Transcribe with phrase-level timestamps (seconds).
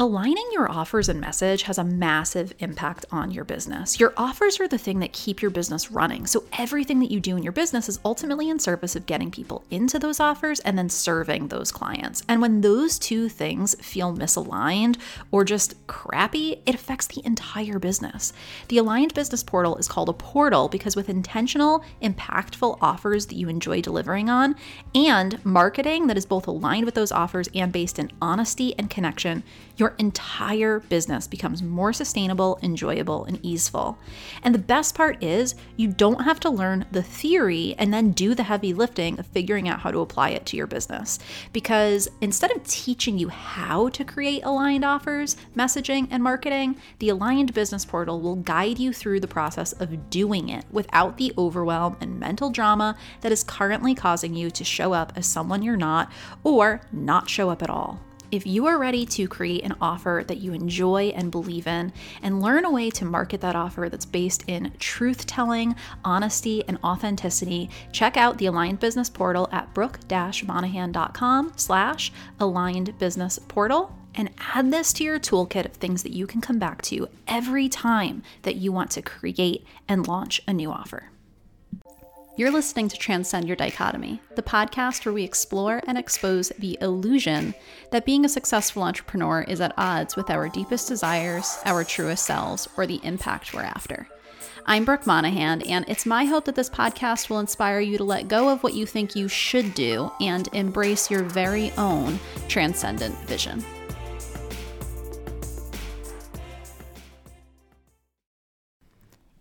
[0.00, 4.00] Aligning your offers and message has a massive impact on your business.
[4.00, 6.26] Your offers are the thing that keep your business running.
[6.26, 9.62] So everything that you do in your business is ultimately in service of getting people
[9.70, 12.22] into those offers and then serving those clients.
[12.30, 14.96] And when those two things feel misaligned
[15.32, 18.32] or just crappy, it affects the entire business.
[18.68, 23.50] The Aligned Business Portal is called a portal because with intentional, impactful offers that you
[23.50, 24.56] enjoy delivering on
[24.94, 29.42] and marketing that is both aligned with those offers and based in honesty and connection,
[29.76, 33.98] your entire business becomes more sustainable, enjoyable, and easeful.
[34.42, 38.34] And the best part is, you don't have to learn the theory and then do
[38.34, 41.18] the heavy lifting of figuring out how to apply it to your business.
[41.52, 47.54] Because instead of teaching you how to create aligned offers, messaging, and marketing, the Aligned
[47.54, 52.18] Business Portal will guide you through the process of doing it without the overwhelm and
[52.18, 56.10] mental drama that is currently causing you to show up as someone you're not
[56.44, 58.00] or not show up at all.
[58.32, 62.40] If you are ready to create an offer that you enjoy and believe in, and
[62.40, 65.74] learn a way to market that offer that's based in truth telling,
[66.04, 73.96] honesty, and authenticity, check out the Aligned Business Portal at brooke-monaghan.com slash aligned business portal
[74.14, 77.68] and add this to your toolkit of things that you can come back to every
[77.68, 81.10] time that you want to create and launch a new offer.
[82.40, 87.54] You're listening to Transcend Your Dichotomy, the podcast where we explore and expose the illusion
[87.90, 92.66] that being a successful entrepreneur is at odds with our deepest desires, our truest selves,
[92.78, 94.08] or the impact we're after.
[94.64, 98.28] I'm Brooke Monaghan, and it's my hope that this podcast will inspire you to let
[98.28, 102.18] go of what you think you should do and embrace your very own
[102.48, 103.62] transcendent vision.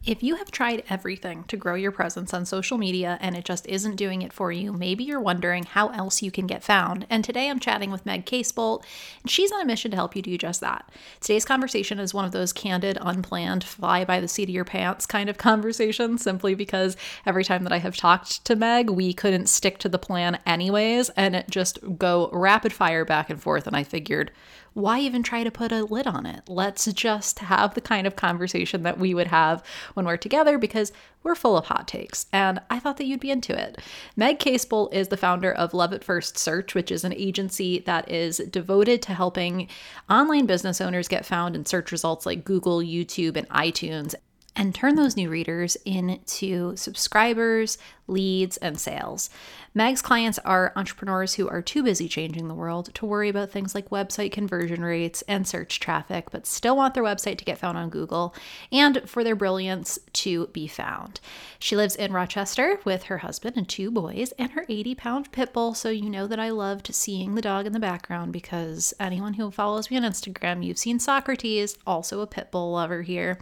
[0.10, 3.68] If you have tried everything to grow your presence on social media and it just
[3.68, 7.06] isn't doing it for you, maybe you're wondering how else you can get found.
[7.12, 8.84] And today I'm chatting with Meg Casebolt,
[9.22, 10.92] and she's on a mission to help you do just that.
[11.22, 15.06] Today's conversation is one of those candid, unplanned, fly by the seat of your pants
[15.06, 19.46] kind of conversations, simply because every time that I have talked to Meg, we couldn't
[19.46, 23.68] stick to the plan anyways, and it just go rapid fire back and forth.
[23.68, 24.32] And I figured,
[24.74, 26.44] why even try to put a lid on it?
[26.48, 29.64] Let's just have the kind of conversation that we would have
[30.00, 30.94] when we're together because
[31.24, 33.80] we're full of hot takes, and I thought that you'd be into it.
[34.16, 38.10] Meg Casebolt is the founder of Love at First Search, which is an agency that
[38.10, 39.68] is devoted to helping
[40.10, 44.16] online business owners get found in search results like Google, YouTube, and iTunes
[44.56, 47.78] and turn those new readers into subscribers,
[48.08, 49.30] leads, and sales.
[49.74, 53.76] Meg's clients are entrepreneurs who are too busy changing the world to worry about things
[53.76, 57.78] like website conversion rates and search traffic, but still want their website to get found
[57.78, 58.34] on Google
[58.72, 61.20] and for their brilliance to be found.
[61.60, 65.54] She lives in Rochester with her husband and two boys and her 80 pound pit
[65.54, 69.36] bull, so you know that I loved seeing the dog in the background because anyone
[69.36, 73.38] who follows me on Instagram, you've seen Socrates, also a pit bull lover here.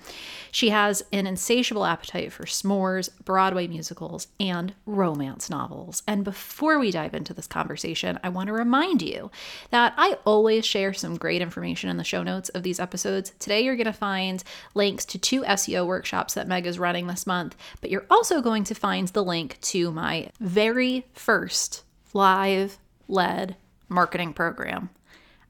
[0.51, 6.03] She has an insatiable appetite for s'mores, Broadway musicals, and romance novels.
[6.07, 9.31] And before we dive into this conversation, I want to remind you
[9.71, 13.33] that I always share some great information in the show notes of these episodes.
[13.39, 14.43] Today, you're going to find
[14.73, 18.63] links to two SEO workshops that Meg is running this month, but you're also going
[18.65, 23.55] to find the link to my very first live led
[23.89, 24.89] marketing program.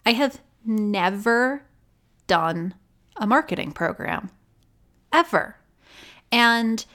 [0.06, 1.63] I have never
[2.28, 2.74] done
[3.16, 4.30] a marketing program
[5.12, 5.56] ever.
[6.31, 6.85] And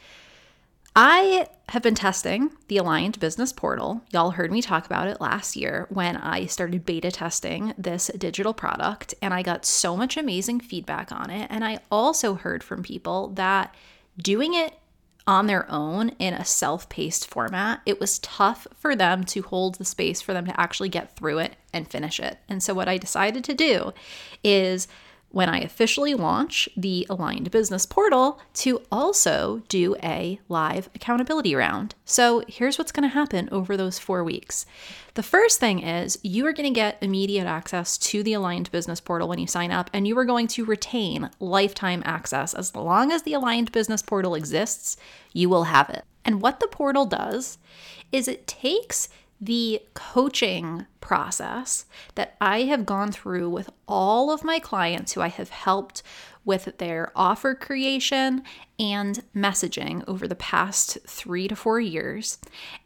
[0.95, 4.03] I have been testing the Aligned Business Portal.
[4.11, 8.53] Y'all heard me talk about it last year when I started beta testing this digital
[8.53, 11.47] product, and I got so much amazing feedback on it.
[11.51, 13.75] And I also heard from people that
[14.19, 14.75] doing it
[15.27, 19.77] on their own in a self paced format, it was tough for them to hold
[19.77, 22.39] the space for them to actually get through it and finish it.
[22.49, 23.93] And so, what I decided to do
[24.45, 24.89] is
[25.33, 31.95] when I officially launch the Aligned Business Portal to also do a live accountability round.
[32.05, 34.67] So here's what's going to happen over those four weeks.
[35.15, 39.01] The first thing is you are going to get immediate access to the Aligned Business
[39.01, 42.55] Portal when you sign up, and you are going to retain lifetime access.
[42.55, 44.97] As long as the Aligned Business Portal exists,
[45.33, 46.05] you will have it.
[46.25, 47.59] And what the portal does
[48.13, 49.09] is it takes
[49.41, 51.85] the coaching process
[52.15, 56.03] that I have gone through with all of my clients who I have helped
[56.45, 58.43] with their offer creation
[58.79, 62.39] and messaging over the past three to four years.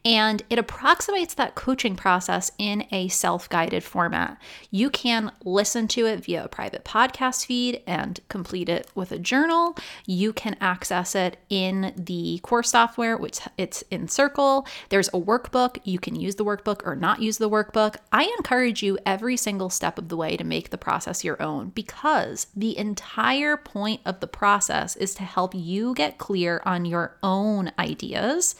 [0.05, 4.39] And it approximates that coaching process in a self guided format.
[4.69, 9.17] You can listen to it via a private podcast feed and complete it with a
[9.17, 9.75] journal.
[10.05, 14.67] You can access it in the course software, which it's in Circle.
[14.89, 15.79] There's a workbook.
[15.83, 17.95] You can use the workbook or not use the workbook.
[18.11, 21.69] I encourage you every single step of the way to make the process your own
[21.69, 27.17] because the entire point of the process is to help you get clear on your
[27.21, 28.55] own ideas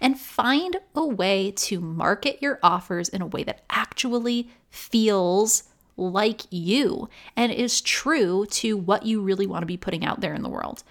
[0.00, 5.64] and find a way to market your offers in a way that actually feels
[5.96, 10.34] like you and is true to what you really want to be putting out there
[10.34, 10.82] in the world.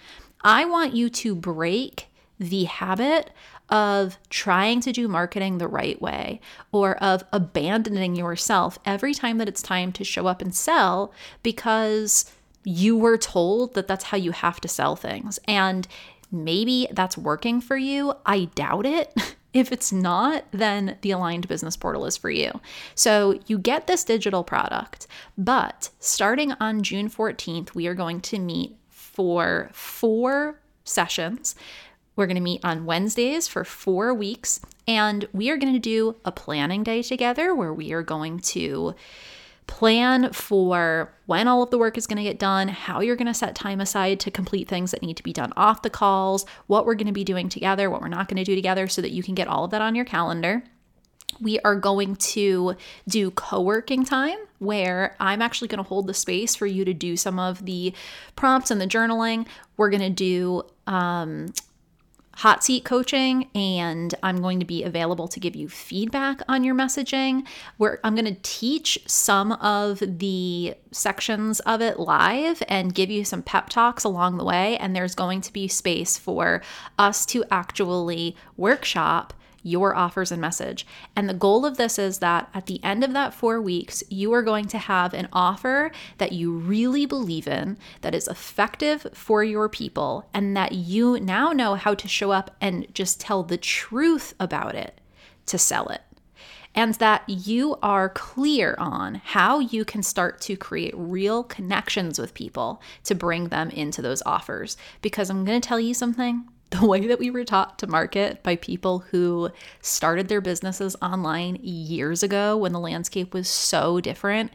[0.42, 2.08] I want you to break
[2.40, 3.32] the habit
[3.70, 9.48] of trying to do marketing the right way or of abandoning yourself every time that
[9.48, 11.14] it's time to show up and sell
[11.44, 12.32] because
[12.64, 15.40] you were told that that's how you have to sell things.
[15.48, 15.88] And
[16.32, 18.14] maybe that's working for you.
[18.26, 19.14] I doubt it.
[19.52, 22.62] If it's not, then the Aligned Business Portal is for you.
[22.94, 25.08] So you get this digital product,
[25.40, 31.56] but starting on June 14th, we are going to meet for four sessions
[32.20, 36.18] we're going to meet on Wednesdays for four weeks, and we are going to do
[36.26, 38.94] a planning day together where we are going to
[39.68, 43.28] plan for when all of the work is going to get done, how you're going
[43.28, 46.46] to set time aside to complete things that need to be done off the calls,
[46.68, 49.02] what we're going to be doing together, what we're not going to do together, so
[49.02, 50.62] that you can get all of that on your calendar.
[51.40, 52.76] We are going to
[53.08, 56.94] do co working time where I'm actually going to hold the space for you to
[56.94, 57.94] do some of the
[58.36, 59.48] prompts and the journaling.
[59.78, 61.54] We're going to do um,
[62.40, 66.74] hot seat coaching and I'm going to be available to give you feedback on your
[66.74, 67.46] messaging.
[67.76, 73.26] Where I'm going to teach some of the sections of it live and give you
[73.26, 76.62] some pep talks along the way and there's going to be space for
[76.98, 79.34] us to actually workshop
[79.70, 80.86] your offers and message.
[81.16, 84.34] And the goal of this is that at the end of that four weeks, you
[84.34, 89.44] are going to have an offer that you really believe in, that is effective for
[89.44, 93.58] your people, and that you now know how to show up and just tell the
[93.58, 95.00] truth about it
[95.46, 96.02] to sell it.
[96.76, 102.36] And that you are clear on how you can start to create real connections with
[102.36, 104.78] people to bring them into those offers.
[105.02, 106.48] Because I'm going to tell you something
[106.82, 109.50] the way that we were taught to market by people who
[109.82, 114.52] started their businesses online years ago when the landscape was so different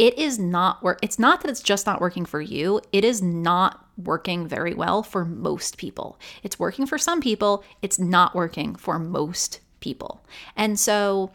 [0.00, 2.80] it is not work it's not that it's just not working for you.
[2.90, 6.18] It is not working very well for most people.
[6.42, 7.62] It's working for some people.
[7.82, 10.24] It's not working for most people.
[10.56, 11.32] And so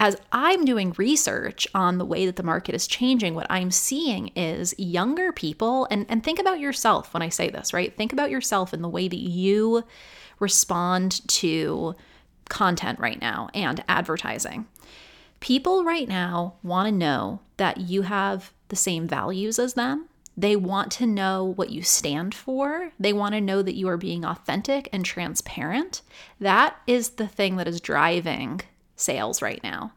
[0.00, 4.28] as I'm doing research on the way that the market is changing, what I'm seeing
[4.28, 7.96] is younger people, and, and think about yourself when I say this, right?
[7.96, 9.84] Think about yourself and the way that you
[10.38, 11.96] respond to
[12.48, 14.66] content right now and advertising.
[15.40, 20.08] People right now want to know that you have the same values as them.
[20.36, 22.92] They want to know what you stand for.
[23.00, 26.02] They want to know that you are being authentic and transparent.
[26.38, 28.60] That is the thing that is driving
[28.98, 29.92] sales right now.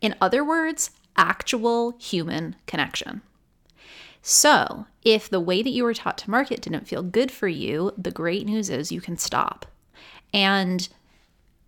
[0.00, 3.22] In other words, actual human connection.
[4.22, 7.92] So, if the way that you were taught to market didn't feel good for you,
[7.96, 9.66] the great news is you can stop.
[10.32, 10.88] And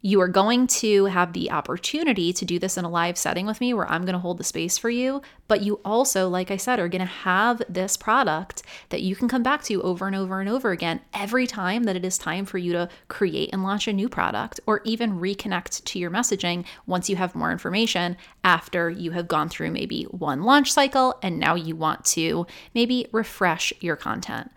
[0.02, 3.60] you are going to have the opportunity to do this in a live setting with
[3.60, 5.20] me where I'm going to hold the space for you.
[5.46, 9.28] But you also, like I said, are going to have this product that you can
[9.28, 12.46] come back to over and over and over again every time that it is time
[12.46, 16.64] for you to create and launch a new product or even reconnect to your messaging
[16.86, 21.38] once you have more information after you have gone through maybe one launch cycle and
[21.38, 24.50] now you want to maybe refresh your content.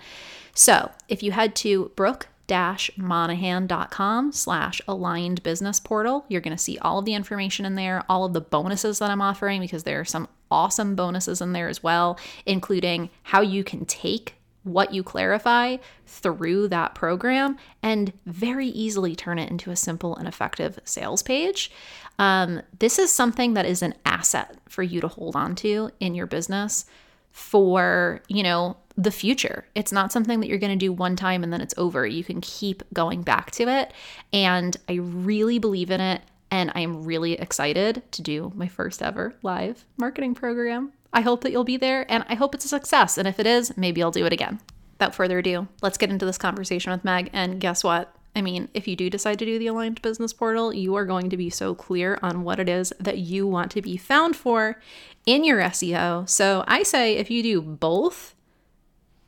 [0.55, 6.25] So if you head to Brooke monaghan.com slash aligned business portal.
[6.27, 9.09] You're going to see all of the information in there, all of the bonuses that
[9.09, 13.63] I'm offering, because there are some awesome bonuses in there as well, including how you
[13.63, 19.75] can take what you clarify through that program and very easily turn it into a
[19.75, 21.69] simple and effective sales page.
[22.17, 26.15] Um, this is something that is an asset for you to hold on to in
[26.15, 26.85] your business
[27.31, 29.65] for, you know, the future.
[29.75, 32.05] It's not something that you're going to do one time and then it's over.
[32.05, 33.93] You can keep going back to it.
[34.31, 36.21] And I really believe in it.
[36.51, 40.93] And I'm really excited to do my first ever live marketing program.
[41.11, 43.17] I hope that you'll be there and I hope it's a success.
[43.17, 44.59] And if it is, maybe I'll do it again.
[44.93, 47.29] Without further ado, let's get into this conversation with Meg.
[47.33, 48.15] And guess what?
[48.35, 51.29] I mean, if you do decide to do the Aligned Business Portal, you are going
[51.29, 54.79] to be so clear on what it is that you want to be found for
[55.25, 56.27] in your SEO.
[56.27, 58.32] So I say if you do both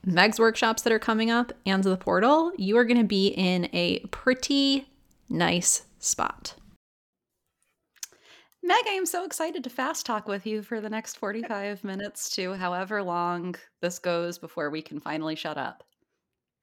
[0.06, 3.68] Meg's workshops that are coming up and the portal, you are going to be in
[3.74, 4.88] a pretty
[5.30, 6.54] nice spot.
[8.62, 12.30] Meg, I am so excited to fast talk with you for the next 45 minutes
[12.36, 15.84] to however long this goes before we can finally shut up.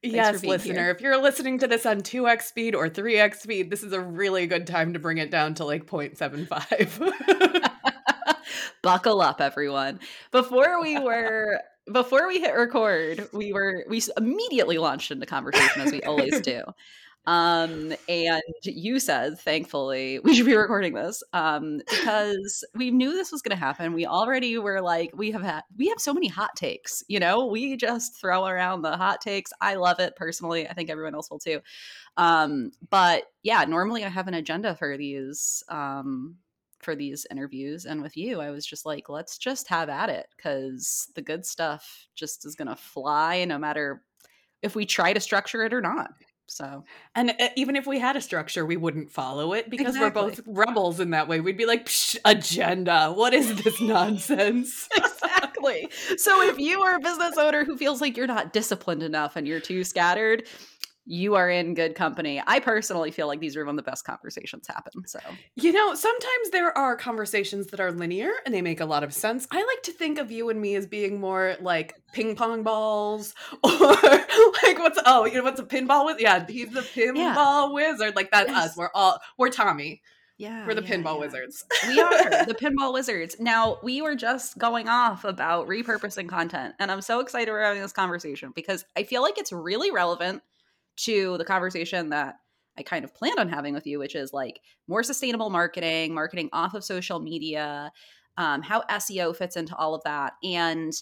[0.02, 0.90] Thanks yes, listener, here.
[0.90, 4.48] if you're listening to this on 2x speed or 3x speed, this is a really
[4.48, 7.70] good time to bring it down to like 0.75.
[8.82, 10.00] Buckle up, everyone.
[10.32, 15.92] Before we were before we hit record, we were we immediately launched into conversation as
[15.92, 16.62] we always do.
[17.24, 23.30] Um, and you said, thankfully, we should be recording this um, because we knew this
[23.30, 23.92] was going to happen.
[23.92, 27.46] We already were like, we have had, we have so many hot takes, you know,
[27.46, 29.52] we just throw around the hot takes.
[29.60, 30.68] I love it personally.
[30.68, 31.60] I think everyone else will too.
[32.16, 36.36] Um, but yeah, normally I have an agenda for these, um,
[36.82, 37.84] for these interviews.
[37.86, 41.46] And with you, I was just like, let's just have at it because the good
[41.46, 44.02] stuff just is going to fly no matter
[44.62, 46.12] if we try to structure it or not.
[46.46, 46.84] So,
[47.14, 50.22] and uh, even if we had a structure, we wouldn't follow it because exactly.
[50.22, 51.40] we're both rebels in that way.
[51.40, 51.88] We'd be like,
[52.24, 53.12] agenda.
[53.12, 54.88] What is this nonsense?
[54.96, 55.88] exactly.
[56.18, 59.46] So, if you are a business owner who feels like you're not disciplined enough and
[59.46, 60.46] you're too scattered,
[61.04, 62.40] you are in good company.
[62.46, 65.06] I personally feel like these are when the best conversations happen.
[65.06, 65.18] So,
[65.56, 69.12] you know, sometimes there are conversations that are linear and they make a lot of
[69.12, 69.48] sense.
[69.50, 73.34] I like to think of you and me as being more like ping pong balls
[73.64, 76.20] or like what's oh, you know what's a pinball with?
[76.20, 77.68] Yeah, he's the pinball yeah.
[77.72, 78.14] wizard.
[78.14, 78.70] Like that's yes.
[78.70, 78.76] us.
[78.76, 80.02] We're all we're Tommy.
[80.38, 81.20] Yeah, we're the yeah, pinball yeah.
[81.20, 81.64] wizards.
[81.86, 83.36] we are the pinball wizards.
[83.38, 87.82] Now, we were just going off about repurposing content, and I'm so excited we're having
[87.82, 90.42] this conversation because I feel like it's really relevant
[90.96, 92.36] to the conversation that
[92.78, 96.48] I kind of planned on having with you, which is like more sustainable marketing, marketing
[96.52, 97.92] off of social media,
[98.38, 100.34] um, how SEO fits into all of that.
[100.42, 100.92] And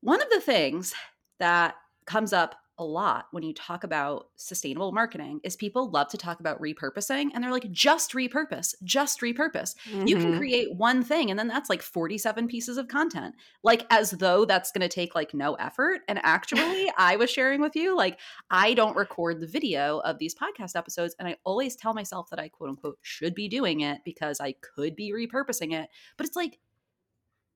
[0.00, 0.94] one of the things
[1.38, 1.74] that
[2.06, 6.40] comes up a lot when you talk about sustainable marketing is people love to talk
[6.40, 10.06] about repurposing and they're like just repurpose just repurpose mm-hmm.
[10.06, 10.38] you can mm-hmm.
[10.38, 14.72] create one thing and then that's like 47 pieces of content like as though that's
[14.72, 18.18] going to take like no effort and actually i was sharing with you like
[18.50, 22.40] i don't record the video of these podcast episodes and i always tell myself that
[22.40, 26.36] i quote unquote should be doing it because i could be repurposing it but it's
[26.36, 26.58] like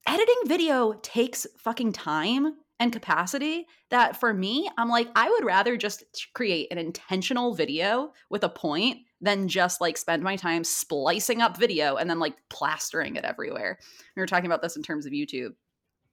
[0.06, 5.76] editing video takes fucking time and capacity that for me, I'm like, I would rather
[5.76, 6.04] just
[6.34, 11.56] create an intentional video with a point than just like spend my time splicing up
[11.56, 13.78] video and then like plastering it everywhere.
[14.16, 15.54] We were talking about this in terms of YouTube.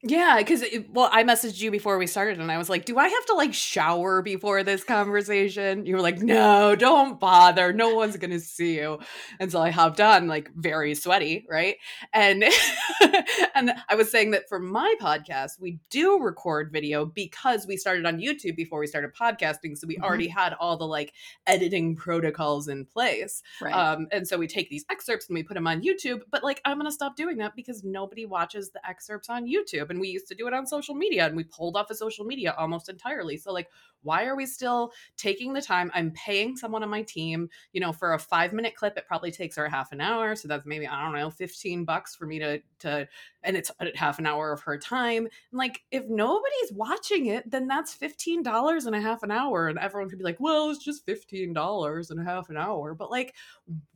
[0.04, 3.08] Yeah, because well, I messaged you before we started, and I was like, "Do I
[3.08, 7.72] have to like shower before this conversation?" You were like, "No, don't bother.
[7.72, 8.98] No one's gonna see you."
[9.40, 11.76] And so I hopped on, like very sweaty, right?
[12.14, 12.44] And
[13.54, 18.08] and I was saying that for my podcast, we do record video because we started
[18.08, 20.04] on YouTube before we started podcasting, so we mm-hmm.
[20.04, 21.14] already had all the like
[21.46, 23.44] editing protocols in place.
[23.62, 23.72] Right.
[23.72, 26.22] Um, and so we take these excerpts and we put them on YouTube.
[26.32, 30.00] But like, I'm gonna stop doing that because nobody watches the excerpts on YouTube and
[30.00, 32.56] we used to do it on social media and we pulled off of social media
[32.58, 33.38] almost entirely.
[33.38, 33.70] So like
[34.04, 35.92] why are we still taking the time?
[35.94, 39.56] I'm paying someone on my team, you know, for a 5-minute clip it probably takes
[39.58, 42.62] her half an hour, so that's maybe I don't know, 15 bucks for me to
[42.80, 43.08] to
[43.44, 45.24] and it's at half an hour of her time.
[45.24, 49.80] And like if nobody's watching it, then that's $15 and a half an hour and
[49.80, 53.36] everyone could be like, "Well, it's just $15 and a half an hour." But like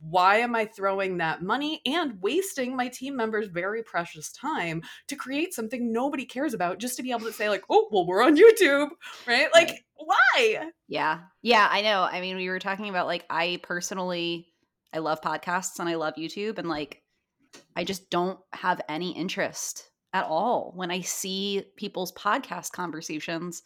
[0.00, 5.16] why am I throwing that money and wasting my team members' very precious time to
[5.16, 8.22] create something nobody cares about just to be able to say like, "Oh, well, we're
[8.22, 8.90] on YouTube."
[9.26, 9.48] Right?
[9.54, 9.80] Like right.
[9.96, 10.70] why?
[10.88, 11.20] Yeah.
[11.42, 12.02] Yeah, I know.
[12.02, 14.48] I mean, we were talking about like I personally
[14.92, 17.02] I love podcasts and I love YouTube and like
[17.74, 20.72] I just don't have any interest at all.
[20.74, 23.62] When I see people's podcast conversations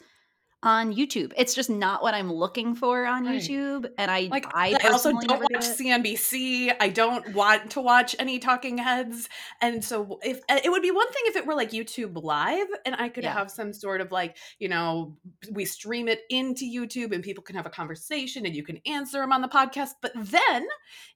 [0.63, 1.33] on YouTube.
[1.37, 3.41] It's just not what I'm looking for on right.
[3.41, 3.89] YouTube.
[3.97, 6.73] And I like I, I also don't watch CNBC.
[6.79, 9.27] I don't want to watch any talking heads.
[9.59, 12.67] And so if uh, it would be one thing if it were like YouTube live
[12.85, 13.33] and I could yeah.
[13.33, 15.17] have some sort of like, you know,
[15.51, 19.19] we stream it into YouTube and people can have a conversation and you can answer
[19.19, 19.91] them on the podcast.
[19.99, 20.67] But then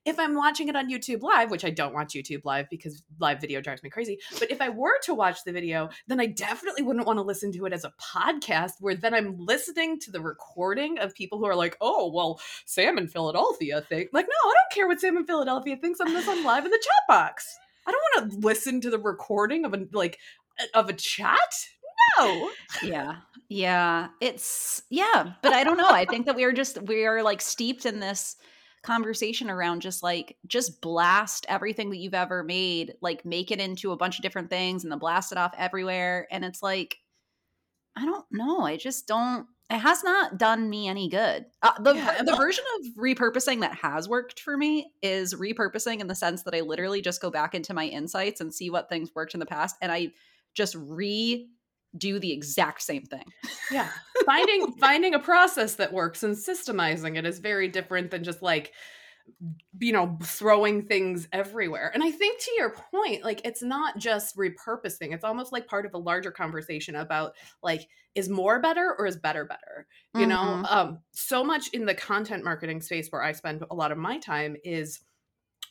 [0.04, 3.40] if I'm watching it on YouTube live, which I don't watch YouTube live because live
[3.40, 6.82] video drives me crazy, but if I were to watch the video, then I definitely
[6.82, 10.20] wouldn't want to listen to it as a podcast where then I'm listening to the
[10.20, 14.54] recording of people who are like, oh, well, Sam in Philadelphia think like, no, I
[14.54, 17.58] don't care what Sam in Philadelphia thinks on live in the chat box.
[17.86, 20.18] I don't want to listen to the recording of a like
[20.74, 21.66] of a chat.
[22.18, 22.50] No.
[22.82, 23.16] Yeah.
[23.48, 24.08] Yeah.
[24.20, 25.90] It's yeah, but I don't know.
[25.90, 28.36] I think that we are just we are like steeped in this
[28.82, 33.92] conversation around just like just blast everything that you've ever made, like make it into
[33.92, 36.98] a bunch of different things and then blast it off everywhere and it's like
[37.96, 38.60] I don't know.
[38.60, 39.46] I just don't.
[39.68, 41.46] It has not done me any good.
[41.62, 46.06] Uh, the yeah, the version of repurposing that has worked for me is repurposing in
[46.06, 49.10] the sense that I literally just go back into my insights and see what things
[49.14, 50.12] worked in the past, and I
[50.54, 51.48] just re
[51.96, 53.24] do the exact same thing.
[53.70, 53.88] Yeah.
[54.26, 58.72] Finding finding a process that works and systemizing it is very different than just like
[59.80, 64.36] you know throwing things everywhere and i think to your point like it's not just
[64.36, 69.06] repurposing it's almost like part of a larger conversation about like is more better or
[69.06, 70.26] is better better you Mhm.
[70.26, 73.98] know um so much in the content marketing space where i spend a lot of
[73.98, 75.00] my time is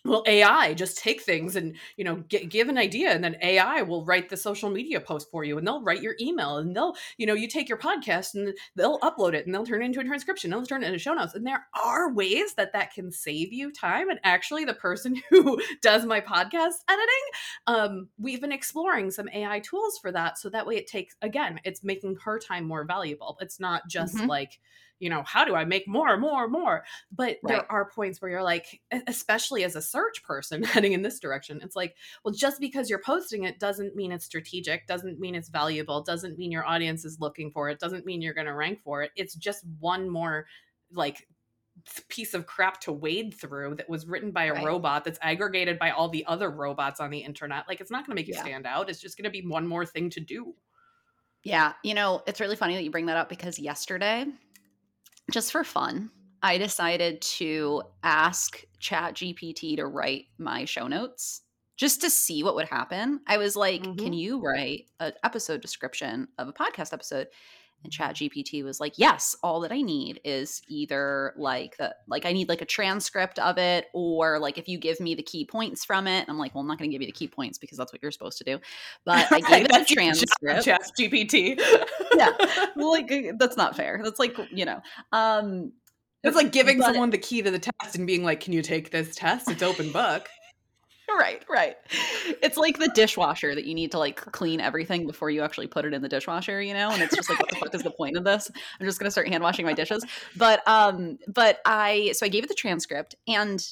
[0.05, 3.81] well ai just take things and you know gi- give an idea and then ai
[3.81, 6.95] will write the social media post for you and they'll write your email and they'll
[7.17, 10.00] you know you take your podcast and they'll upload it and they'll turn it into
[10.00, 12.93] a transcription and they'll turn it into show notes and there are ways that that
[12.93, 17.25] can save you time and actually the person who does my podcast editing
[17.67, 21.59] um, we've been exploring some ai tools for that so that way it takes again
[21.63, 24.27] it's making her time more valuable it's not just Mhm.
[24.27, 24.59] like
[25.00, 27.66] you know how do i make more more more but Right.
[27.66, 31.60] there are points where you're like especially as a search person heading in this direction
[31.62, 35.50] it's like well just because you're posting it doesn't mean it's strategic doesn't mean it's
[35.50, 38.82] valuable doesn't mean your audience is looking for it doesn't mean you're going to rank
[38.84, 40.46] for it it's just one more
[40.92, 41.28] like
[42.08, 44.64] piece of crap to wade through that was written by a Right.
[44.64, 48.16] robot that's aggregated by all the other robots on the internet like it's not going
[48.16, 48.50] to make you Yeah.
[48.50, 50.56] stand out it's just going to be one more thing to do
[51.44, 54.25] Yeah, you know, it's really funny that you bring that up because yesterday,
[55.32, 61.41] just for fun, I decided to ask ChatGPT to write my show notes
[61.77, 63.20] just to see what would happen.
[63.27, 64.17] I was like, "Can Mhm.
[64.17, 67.27] you write an episode description of a podcast episode?"
[67.86, 72.34] And ChatGPT was like, "Yes, all that I need is either like the like I
[72.34, 75.86] need like a transcript of it or like if you give me the key points
[75.86, 77.77] from it." I'm like, "Well, I'm not going to give you the key points because
[77.77, 78.60] that's what you're supposed to do."
[79.06, 81.60] But I gave it the transcript chat gpt
[82.18, 82.32] yeah
[82.75, 85.72] well, like uh, that's not fair that's like you know um
[86.24, 88.63] It's like giving But- someone the key to the test and being like, "Can you
[88.63, 89.50] take this test?
[89.51, 90.27] It's open book."
[91.09, 91.77] Right right.
[92.41, 95.85] It's like the dishwasher that you need to like clean everything before you actually put
[95.85, 97.91] it in the dishwasher you know and it's just like what the fuck is the
[97.91, 98.50] point of this?
[98.79, 100.05] I'm just gonna start hand washing my dishes.
[100.35, 103.65] But um but i so i gave it the transcript and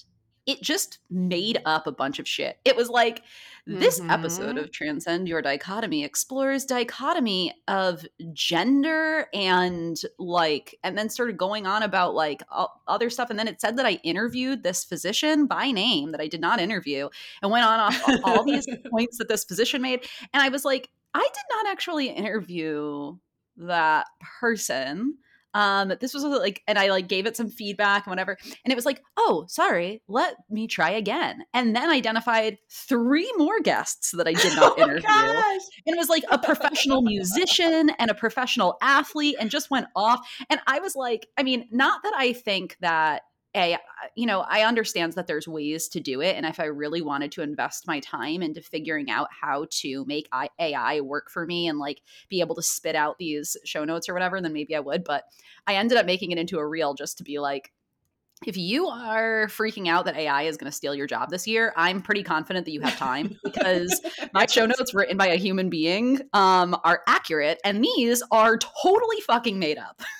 [0.45, 3.23] it just made up a bunch of shit it was like
[3.65, 4.63] this episode Mhm.
[4.63, 11.81] of transcend your dichotomy explores dichotomy of gender and like and then started going on
[11.83, 12.44] about like
[12.87, 16.27] other stuff and then it said that i interviewed this physician by name that i
[16.27, 17.07] did not interview
[17.41, 20.01] and went on off all these points that this physician made
[20.33, 23.15] and i was like i did not actually interview
[23.55, 24.07] that
[24.39, 25.15] person
[25.53, 28.75] um this was like and i like gave it some feedback and whatever and it
[28.75, 31.44] was like oh sorry let me try again.
[31.53, 35.01] And then identified three more guests that i did not Oh, interview.
[35.07, 35.61] gosh.
[35.85, 40.20] and it was like a professional musician and a professional athlete and just went off.
[40.50, 43.22] And i was like i mean not that i think that
[43.55, 43.77] a
[44.16, 47.31] you know i understand that there's ways to do it and if i really wanted
[47.31, 50.27] to invest my time into figuring out how to make
[50.59, 54.13] ai work for me and like be able to spit out these show notes or
[54.13, 55.24] whatever then maybe i would but
[55.68, 57.72] i ended up making it into a reel just to be like
[58.46, 61.72] if you are freaking out that AI is going to steal your job this year,
[61.77, 64.01] I'm pretty confident that you have time because
[64.33, 69.22] my show notes written by a human being um, are accurate, and these are totally
[69.22, 70.01] fucking made up.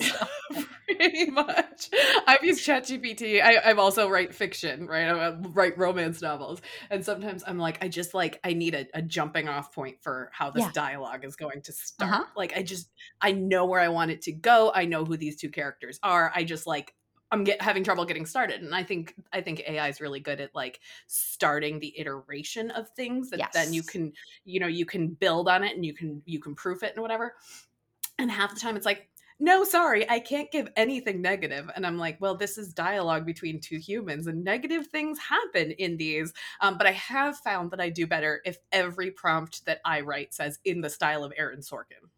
[0.00, 0.26] So-
[0.88, 1.90] Pretty much.
[2.26, 3.42] I've used ChatGPT.
[3.42, 5.08] I, I've also write fiction, right?
[5.08, 6.62] I write romance novels.
[6.90, 10.30] And sometimes I'm like, I just like, I need a, a jumping off point for
[10.32, 10.70] how this Yeah.
[10.72, 12.12] dialogue is going to start.
[12.12, 12.24] Uh-huh.
[12.36, 12.88] Like, I just,
[13.20, 14.72] I know where I want it to go.
[14.74, 16.32] I know who these two characters are.
[16.34, 16.94] I just like,
[17.30, 18.62] I'm get, having trouble getting started.
[18.62, 22.88] And I think, I think AI is really good at like starting the iteration of
[22.90, 24.14] things that then you can,
[24.46, 27.02] you know, you can build on it and you can, you can proof it and
[27.02, 27.34] whatever.
[28.18, 29.06] And half the time it's like,
[29.40, 31.70] no, sorry, I can't give anything negative.
[31.76, 35.96] And I'm like, well, this is dialogue between two humans, and negative things happen in
[35.96, 36.32] these.
[36.60, 40.34] Um, but I have found that I do better if every prompt that I write
[40.34, 42.08] says in the style of Aaron Sorkin.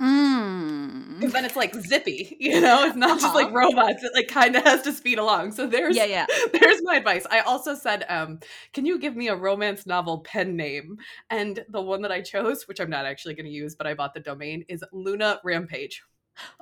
[0.00, 1.20] Mm.
[1.20, 2.84] Because then it's like zippy, you know?
[2.84, 3.56] It's not just like Uh-huh.
[3.56, 4.02] robots.
[4.02, 5.52] It like kind of has to speed along.
[5.52, 6.26] So there's Yeah, yeah.
[6.52, 7.24] there's my advice.
[7.30, 8.40] I also said, um,
[8.72, 10.96] can you give me a romance novel pen name?
[11.30, 13.94] And the one that I chose, which I'm not actually going to use, but I
[13.94, 16.02] bought the domain, is Luna Rampage.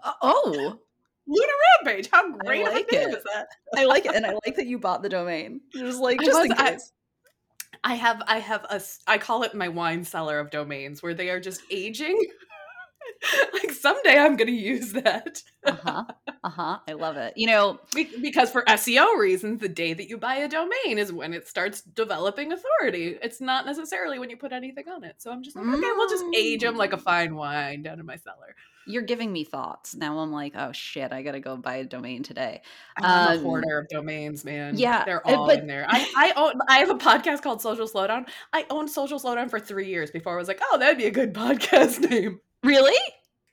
[0.02, 0.78] Uh, oh,
[1.26, 1.52] Luna
[1.85, 2.09] Rampage.
[2.12, 3.18] How great of like a name it.
[3.18, 3.48] is that?
[3.76, 5.61] I like it, and I like that you bought the domain.
[5.74, 6.92] Was like I just was- in I- case.
[7.85, 11.30] I have I have a I call it my wine cellar of domains where they
[11.30, 12.18] are just aging.
[13.53, 15.42] like someday I'm going to use that.
[15.64, 16.05] Uh huh.
[16.42, 16.79] Uh huh.
[16.88, 17.35] I love it.
[17.37, 21.12] You know, Be- because for SEO reasons, the day that you buy a domain is
[21.12, 23.18] when it starts developing authority.
[23.23, 25.16] It's not necessarily when you put anything on it.
[25.18, 27.03] So I'm just like, okay, we'll just age them like a Mm.
[27.03, 28.55] fine wine down in my cellar.
[28.87, 29.94] you're giving me thoughts.
[29.94, 32.62] Now I'm like, oh shit, I gotta go buy a domain today.
[32.96, 34.77] I'm Um, a hoarder of domains, man.
[34.79, 35.87] yeah, they're uh, all but- in there.
[35.88, 36.55] I, I own.
[36.68, 38.29] I have a podcast called Social Slowdown.
[38.53, 41.11] I owned Social Slowdown for three years before I was like, oh, that'd be a
[41.11, 42.40] good podcast name.
[42.62, 42.99] Really?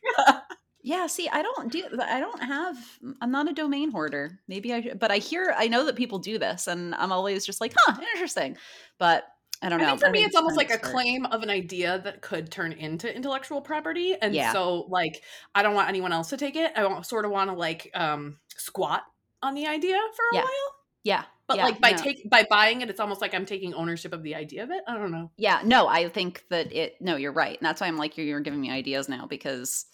[0.04, 0.40] Yeah,
[0.84, 1.08] yeah.
[1.08, 2.78] see, I don't do I don't have
[3.22, 4.40] I'm not a domain hoarder.
[4.48, 7.62] Maybe I but I hear I know that people do this and I'm always just
[7.62, 8.58] like, "Huh, interesting."
[8.98, 9.26] But
[9.62, 9.86] I don't know.
[9.88, 12.52] I think for I me, it's almost like a claim of an idea that could
[12.52, 14.52] turn into intellectual property, and Yeah.
[14.52, 15.24] so like
[15.56, 16.72] I don't want anyone else to take it.
[16.76, 19.04] I want, sort of want to like um squat
[19.42, 20.42] on the idea for a Yeah.
[20.42, 21.24] while, Yeah.
[21.48, 21.98] But yeah, like by no.
[21.98, 24.84] take by buying it, it's almost like I'm taking ownership of the idea of it.
[24.88, 25.32] I don't know.
[25.38, 27.58] Yeah, no, I think that it no, you're right.
[27.58, 29.86] And that's why I'm like you're, you're giving me ideas now because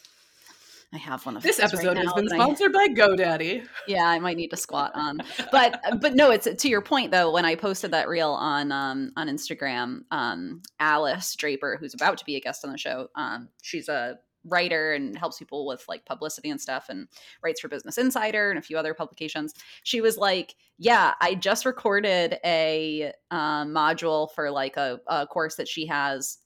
[0.94, 3.66] I have one of This those right episode has been that I- sponsored by GoDaddy.
[3.88, 7.32] yeah i might need to squat on but but no it's to your point though
[7.32, 12.26] when i posted that reel on um on instagram um alice draper who's about to
[12.26, 16.06] be a guest on the show um she's a writer and helps people with like
[16.06, 17.08] publicity and stuff and
[17.44, 19.54] writes for business insider and a few other publications
[19.84, 25.56] she was like yeah i just recorded a um, module for like a, a course
[25.56, 26.40] that she has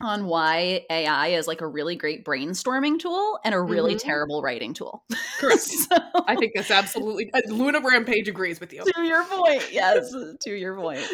[0.00, 4.00] on why ai is like a really great brainstorming tool and a really Mhm.
[4.00, 5.04] terrible writing tool
[5.40, 5.60] Correct.
[5.62, 5.96] So-
[6.26, 7.30] I think that's absolutely.
[7.48, 8.84] Luna Rampage agrees with you.
[8.84, 11.04] to your point yes to your point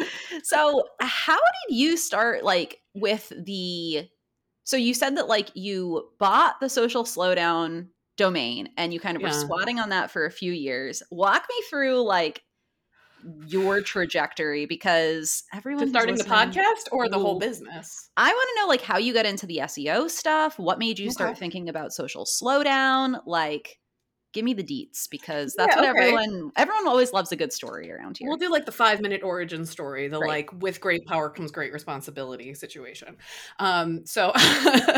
[0.43, 4.07] so how did you start like with the
[4.65, 9.23] so you said that like you bought the social slowdown domain and you kind of
[9.23, 12.41] were squatting on that for a few years walk me through like
[13.47, 18.09] your trajectory because everyone starting the podcast or the whole business.
[18.17, 20.59] I want to know like how you got into the SEO stuff.
[20.59, 23.21] What made you start thinking about social slowdown?
[23.25, 23.79] Like,
[24.35, 26.09] give me the deets because that's Yeah, what okay.
[26.09, 28.27] everyone everyone always loves a good story around here.
[28.27, 30.27] We'll do like the five minute origin story, the Right.
[30.51, 33.15] like with great power comes great responsibility situation.
[33.59, 34.33] Um, so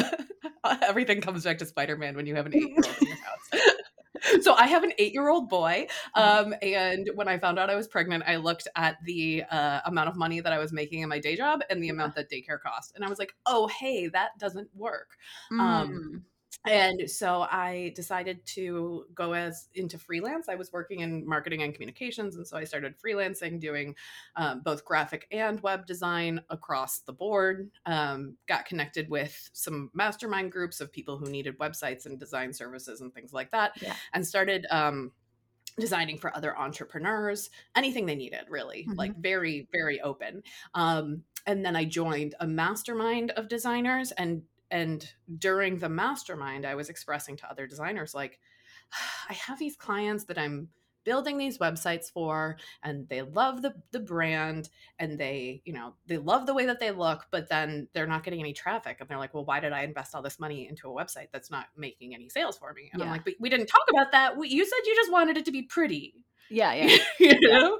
[0.81, 3.17] everything comes back to Spider Man when you have an eight year old in your
[3.17, 4.41] house.
[4.41, 5.87] so I have an eight year old boy.
[6.15, 10.09] Um, and when I found out I was pregnant, I looked at the uh, amount
[10.09, 12.59] of money that I was making in my day job and the amount that daycare
[12.59, 12.93] cost.
[12.95, 15.11] And I was like, oh, hey, that doesn't work.
[15.53, 15.59] Mm.
[15.59, 16.23] um,
[16.65, 21.73] and so i decided to go as into freelance i was working in marketing and
[21.73, 23.95] communications and so i started freelancing doing
[24.35, 30.51] um, both graphic and web design across the board um, got connected with some mastermind
[30.51, 33.93] groups of people who needed websites and design services and things like that Yeah.
[34.13, 35.11] and started um,
[35.79, 38.97] designing for other entrepreneurs anything they needed really Mhm.
[38.97, 40.41] like very very open
[40.73, 46.75] um, and then i joined a mastermind of designers and and during the mastermind i
[46.75, 48.39] was expressing to other designers like
[49.29, 50.69] i have these clients that i'm
[51.07, 54.67] building these websites for and they love the the brand
[54.99, 58.25] and they you know they love the way that they look but then they're not
[58.25, 58.97] getting any traffic.
[58.99, 61.49] And they're like well why did i invest all this money into a website that's
[61.49, 62.89] not making any sales for me?
[62.91, 64.35] And i'm like but we didn't talk about that.
[64.35, 66.25] We, you said you just wanted it to be pretty.
[66.49, 66.97] Yeah, yeah.
[67.21, 67.79] you know?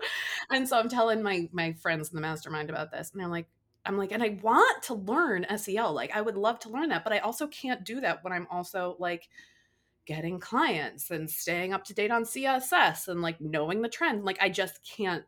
[0.50, 3.50] And so i'm telling my my friends in the mastermind about this and i'm like
[3.88, 5.94] i'm like and i want to learn SEO.
[5.94, 8.48] like i would love to learn that but i also can't do that when i'm
[8.52, 9.30] also like
[10.06, 14.38] getting clients and staying up to date on css and like knowing the trend like
[14.42, 15.24] i just can't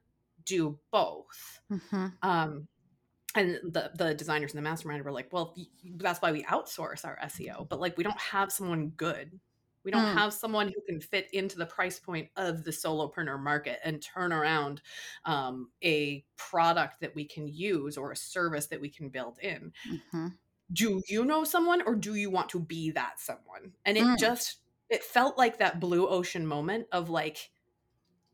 [0.45, 2.13] do both Mhm.
[2.21, 2.67] um
[3.35, 5.55] and the the designers in the mastermind were like well
[5.97, 9.39] that's why we outsource our seo but like we don't have someone good
[9.83, 10.15] we don't Mm.
[10.17, 14.33] have someone who can fit into the price point of the solopreneur market and turn
[14.33, 14.81] around
[15.25, 19.73] um, a product that we can use or a service that we can build in
[19.83, 20.39] Mhm.
[20.71, 24.15] do you know someone or do you want to be that someone and it Mm.
[24.15, 27.49] just it felt like that blue ocean moment of like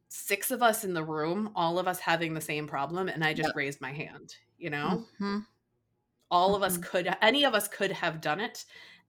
[0.09, 3.33] six of us in the room all of us having the same problem and i
[3.33, 3.55] just Yep.
[3.55, 5.45] raised my hand you know Mhm.
[6.31, 6.77] all of us Mhm.
[6.77, 8.65] could any of us could have done it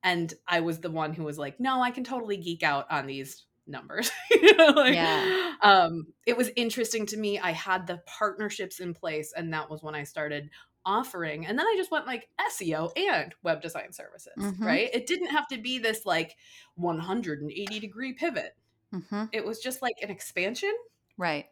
[0.06, 3.06] and i was the one who was like no i can totally geek out on
[3.06, 5.52] these numbers you know, like, Yeah.
[5.62, 9.82] um it was interesting to me i had the partnerships in place and that was
[9.82, 10.48] when i started
[10.84, 14.60] offering and then i just went like seo and web design services Mhm.
[14.64, 16.36] right it didn't have to be this like
[16.76, 18.56] 180 degree pivot
[18.94, 19.28] Mhm.
[19.32, 20.72] it was just like an expansion
[21.18, 21.46] Right.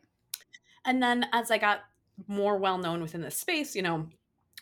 [0.84, 1.80] and then as I got
[2.28, 4.08] more well known within the space, you know,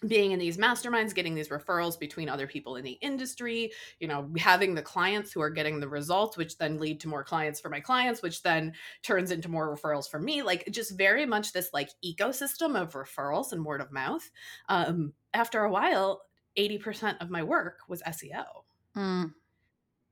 [0.06, 4.28] being in these masterminds, getting these referrals between other people in the industry, you know,
[4.36, 7.68] having the clients who are getting the results, which then lead to more clients for
[7.68, 10.42] my clients, which then turns into more referrals for me.
[10.42, 14.28] Like just very much this like ecosystem of referrals and word of mouth.
[14.68, 16.22] Um, after a while,
[16.58, 18.44] 80% of my work was SEO.
[18.96, 19.32] Mm.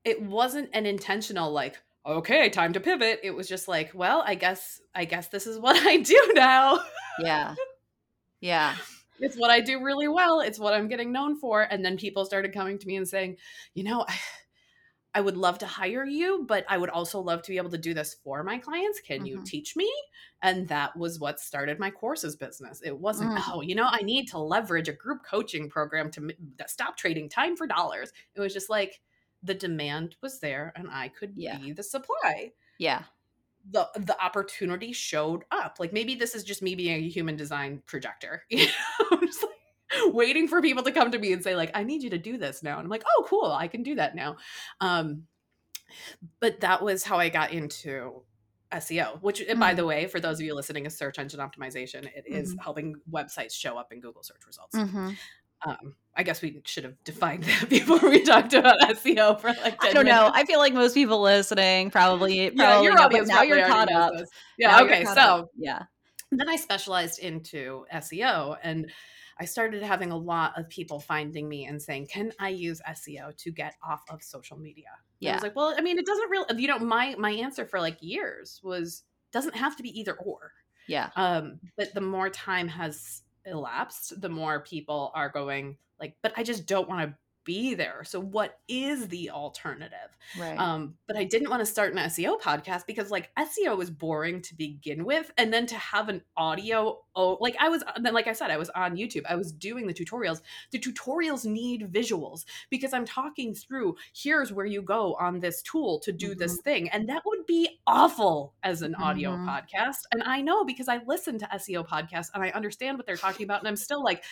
[0.05, 3.21] It wasn't an intentional like, okay, time to pivot.
[3.23, 6.81] It was just like, well, I guess I guess this is what I do now.
[7.23, 7.55] Yeah.
[8.41, 8.75] Yeah.
[9.21, 10.41] It's what I do really well.
[10.41, 11.63] It's what I'm getting known for.
[11.63, 13.37] And then people started coming to me and saying,
[13.75, 14.15] you know, I,
[15.13, 17.79] I would love to hire you, but I would also love to be able to
[17.79, 19.01] do this for my clients.
[19.01, 19.45] Can you Mhm.
[19.45, 19.93] teach me?
[20.43, 22.81] And that was what started my courses business.
[22.83, 23.43] It wasn't, Mm.
[23.53, 26.31] oh, you know, I need to leverage a group coaching program to m-
[26.69, 28.13] stop trading time for dollars.
[28.35, 29.01] It was just like,
[29.43, 31.59] the demand was there and I could Yeah.
[31.59, 32.53] be the supply.
[32.79, 33.05] Yeah.
[33.71, 35.77] The the opportunity showed up.
[35.79, 38.45] Like maybe this is just me being a human design projector.
[38.51, 41.85] You know, just like waiting for people to come to me and say like I
[41.85, 42.79] need you to do this now.
[42.79, 43.53] And I'm like, "Oh, cool.
[43.53, 44.37] I can do that now."
[44.81, 45.25] Um
[46.41, 48.23] but that was how I got into
[48.73, 52.05] SEO, which and by the way, for those of you listening, is search engine optimization.
[52.15, 54.77] It is helping websites show up in Google search results.
[54.77, 55.11] Mm-hmm.
[55.67, 59.79] Um, I guess we should have defined that before we talked about SEO for like
[59.81, 60.31] 10 I don't know.
[60.33, 63.91] I feel like most people listening probably, probably yeah, your know, audience now you're caught
[63.91, 64.13] up.
[64.15, 64.29] this.
[64.59, 65.05] Yeah, Now okay.
[65.05, 65.51] So up.
[65.57, 65.83] yeah.
[66.33, 68.91] then I specialized into SEO and
[69.39, 73.35] I started having a lot of people finding me and saying, "Can I use SEO
[73.39, 74.89] to get off of social media?"
[75.23, 76.61] And I was like, "Well, I mean, it doesn't really.
[76.61, 80.53] You know, my my answer for like years was doesn't have to be either or.
[80.89, 81.09] Yeah.
[81.17, 86.43] Um, but the more time has elapsed, the more people are going like, "But I
[86.43, 89.97] just don't want to." Be there so what is the alternative
[90.39, 90.59] Right.
[90.59, 94.43] um, but I didn't want to start an SEO podcast because like SEO was boring
[94.43, 98.29] to begin with, and then to have an audio, oh, like I was, then like
[98.29, 99.23] I said, I was on YouTube.
[99.29, 100.41] I was doing the tutorials.
[100.71, 103.97] The tutorials need visuals because I'm talking through.
[104.15, 107.81] Here's where you go on this tool to do this thing, and that would be
[107.87, 109.47] awful as an audio Mhm.
[109.49, 110.05] podcast.
[110.13, 113.45] And I know because I listen to SEO podcasts and I understand what they're talking
[113.45, 114.23] about, and I'm still like,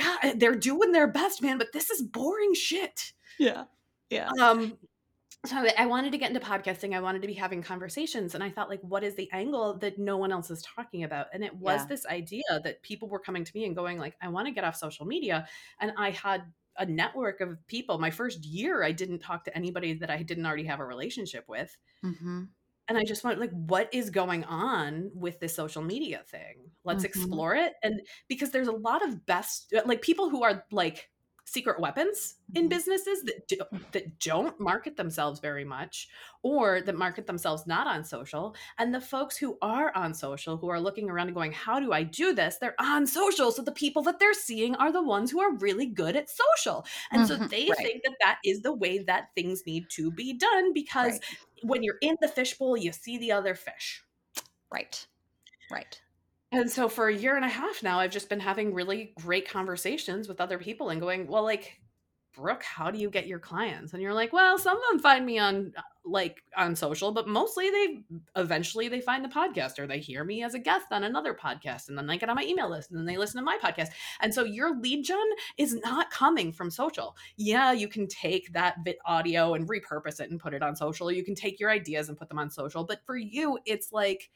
[0.00, 3.64] God, they're doing their best, man, but this is boring shit yeah.
[4.10, 4.30] Yeah.
[4.40, 4.76] um
[5.46, 8.50] so I- wanted to get into podcasting i wanted to be having conversations and i
[8.50, 11.54] thought like what is the angle that no one else is talking about and it
[11.56, 11.86] was Yeah.
[11.86, 14.64] this idea that people were coming to me and going like i want to get
[14.64, 15.48] off social media
[15.80, 16.42] and i had
[16.76, 20.44] a network of people my first year i didn't talk to anybody that i didn't
[20.44, 22.42] already have a relationship with Mm-hmm.
[22.90, 27.04] And i just went like what is going on with this social media thing let's
[27.04, 27.06] Mhm.
[27.06, 31.10] explore it and because there's a lot of best like people who are like
[31.46, 32.70] secret weapons in Mhm.
[32.70, 33.56] businesses that do,
[33.92, 36.08] that don't market themselves very much
[36.44, 40.68] or that market themselves not on social and the folks who are on social who
[40.68, 43.72] are looking around and going how do i do this they're on social so the
[43.72, 47.36] people that they're seeing are the ones who are really good at social and so
[47.36, 47.48] Mhm.
[47.50, 47.78] they Right.
[47.82, 51.24] think that that is the way that things need to be done because Right.
[51.62, 54.02] When you're in the fishbowl you see the other fish
[54.72, 55.06] Right.
[55.70, 56.02] Right.
[56.52, 59.48] and so for a year and a half now, I've just been having really great
[59.48, 61.79] conversations with other people and going, well, like,
[62.40, 63.92] Brooke, how do you get your clients?
[63.92, 67.28] And you're like, well, some of them find me on uh, like on social, but
[67.28, 68.02] mostly they
[68.34, 71.88] eventually they find the podcast or they hear me as a guest on another podcast
[71.88, 73.88] and then they get on my email list and then they listen to my podcast.
[74.20, 75.18] And so your lead gen
[75.58, 77.14] is not coming from social.
[77.36, 81.12] Yeah, you can take that bit audio and repurpose it and put it on social.
[81.12, 84.30] You can take your ideas and put them on social, but for you it's like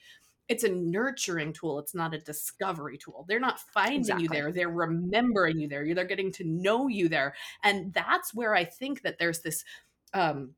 [0.49, 4.69] it's a nurturing tool it's not a discovery tool they're not finding you there they're
[4.69, 9.19] remembering you there they're getting to know you there and that's where i think that
[9.19, 9.65] there's this
[10.13, 10.51] um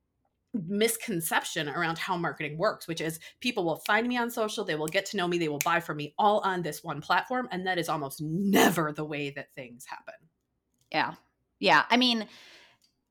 [0.69, 4.87] misconception around how marketing works which is people will find me on social they will
[4.87, 7.67] get to know me they will buy from me all on this one platform and
[7.67, 10.15] that is almost never the way that things happen
[10.93, 11.15] Yeah.
[11.59, 11.85] Yeah.
[11.91, 12.27] I mean,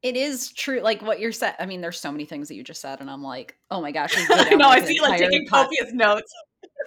[0.02, 0.82] it is true.
[0.82, 1.56] Like what you're saying.
[1.60, 3.92] I mean, there's so many things that you just said, and I'm like, oh my
[3.92, 4.16] gosh.
[4.30, 6.32] no i down, know i an see like taking copious notes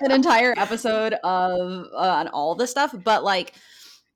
[0.00, 2.94] an entire episode of uh, on all this stuff.
[3.04, 3.54] But like,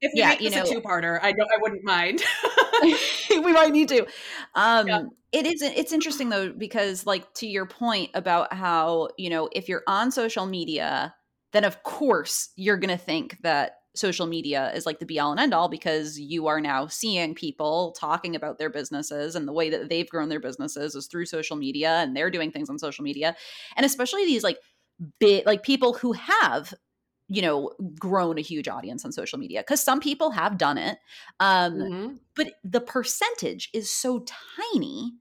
[0.00, 2.22] if we Yeah, make you know- a two-parter i don't i wouldn't mind
[3.30, 4.06] we might need to.
[4.54, 5.02] Um, Yeah.
[5.32, 5.62] It is.
[5.62, 10.10] It's interesting though because, like, to your point about how you know if you're on
[10.10, 11.14] social media,
[11.52, 15.40] then of course you're gonna think that social media is like the be all and
[15.40, 19.68] end all because you are now seeing people talking about their businesses and the way
[19.70, 23.04] that they've grown their businesses is through social media and they're doing things on social
[23.04, 23.36] media
[23.76, 24.56] and especially these like
[25.18, 26.74] big like people who have
[27.28, 30.98] you know grown a huge audience on social media because some people have done it
[31.40, 32.20] um Mhm.
[32.36, 34.24] but the percentage is so
[34.74, 35.12] tiny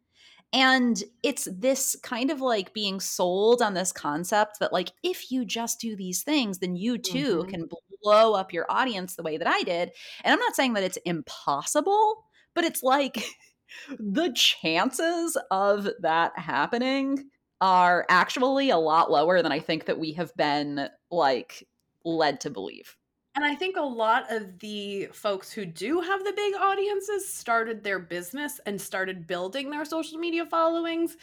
[0.53, 5.45] and it's this kind of like being sold on this concept that like if you
[5.45, 7.49] just do these things then you too Mhm.
[7.49, 7.67] can
[8.03, 9.91] blow up your audience the way that i did
[10.23, 13.23] and i'm not saying that it's impossible but it's like
[13.99, 17.29] the chances of that happening
[17.61, 21.67] are actually a lot lower than i think that we have been like
[22.05, 22.97] led to believe
[23.35, 27.81] And I think a lot of the folks who do have the big audiences started
[27.83, 31.15] their business and started building their social media followings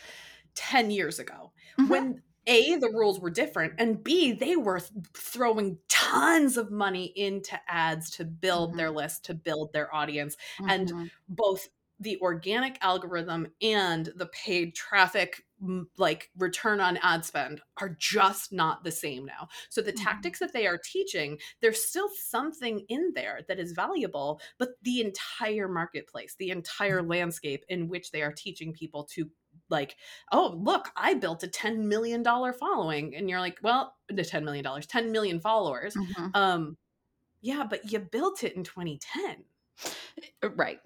[0.54, 2.08] 10 years ago Mhm.
[2.08, 4.80] when A, the rules were different, and B, they were
[5.14, 10.34] throwing tons of money into ads to build their list, to build their audience.
[10.66, 11.08] And Mhm.
[11.28, 11.68] both
[12.00, 15.44] the organic algorithm and the paid traffic
[15.96, 19.48] like return on ad spend are just not the same now.
[19.70, 20.04] So the mm-hmm.
[20.04, 25.00] tactics that they are teaching, there's still something in there that is valuable, but the
[25.00, 27.10] entire marketplace, the entire mm-hmm.
[27.10, 29.28] landscape in which they are teaching people to
[29.70, 29.96] like,
[30.32, 33.16] oh, look, I built a $10 million following.
[33.16, 35.94] And you're like, well, the $10 million, 10 million followers.
[35.94, 36.26] Mm-hmm.
[36.34, 36.76] Um,
[37.40, 39.44] yeah, but you built it in 2010.
[40.42, 40.80] Uh, right.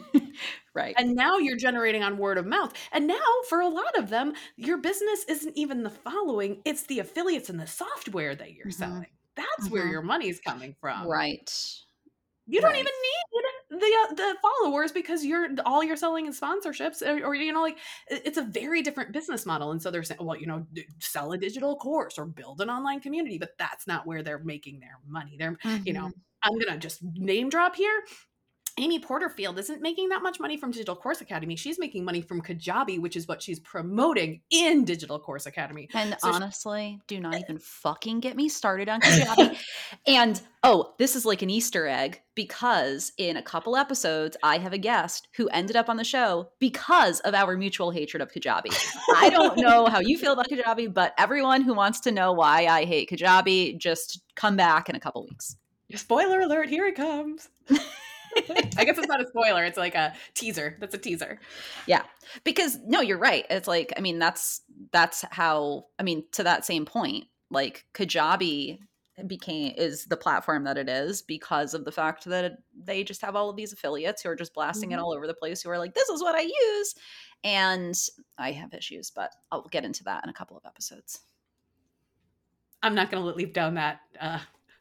[0.74, 0.94] right.
[0.98, 2.72] And now you're generating on word of mouth.
[2.92, 3.16] And now
[3.48, 7.60] for a lot of them, your business isn't even the following, it's the affiliates and
[7.60, 8.82] the software that you're mm-hmm.
[8.82, 9.06] selling.
[9.36, 9.72] That's mm-hmm.
[9.72, 11.06] where your money's coming from.
[11.06, 11.50] Right.
[12.46, 13.20] You don't even need
[13.70, 17.62] the uh, the followers because you're all you're selling is sponsorships or, or, you know
[17.62, 20.66] like it's a very different business model and so they're saying well you know
[20.98, 24.80] sell a digital course or build an online community but that's not where they're making
[24.80, 25.86] their money they're mm-hmm.
[25.86, 26.20] you know mm-hmm.
[26.42, 28.02] I'm gonna just name drop here.
[28.78, 31.54] Amy Porterfield isn't making that much money from Digital Course Academy.
[31.54, 35.88] She's making money from Kajabi, which is what she's promoting in Digital Course Academy.
[35.92, 37.40] And so honestly, she- do not eh.
[37.40, 39.58] even fucking get me started on Kajabi.
[40.06, 44.72] and oh, this is like an Easter egg because in a couple episodes, I have
[44.72, 48.74] a guest who ended up on the show because of our mutual hatred of Kajabi.
[49.14, 52.66] I don't know how you feel about Kajabi, but everyone who wants to know why
[52.66, 55.56] I hate Kajabi, just come back in a couple weeks.
[55.96, 57.48] Spoiler alert, here it comes.
[58.78, 60.76] I guess it's not a spoiler, it's like a teaser.
[60.80, 61.40] That's a teaser.
[61.86, 62.02] Yeah.
[62.44, 63.44] Because no, you're right.
[63.50, 68.78] It's like I mean that's that's how I mean to that same point, like Kajabi
[69.26, 73.36] became is the platform that it is because of the fact that they just have
[73.36, 74.98] all of these affiliates who are just blasting mm-hmm.
[74.98, 76.94] it all over the place who are like this is what I use
[77.44, 77.94] and
[78.38, 81.20] I have issues, but I'll get into that in a couple of episodes.
[82.82, 84.40] I'm not going to leap down that uh,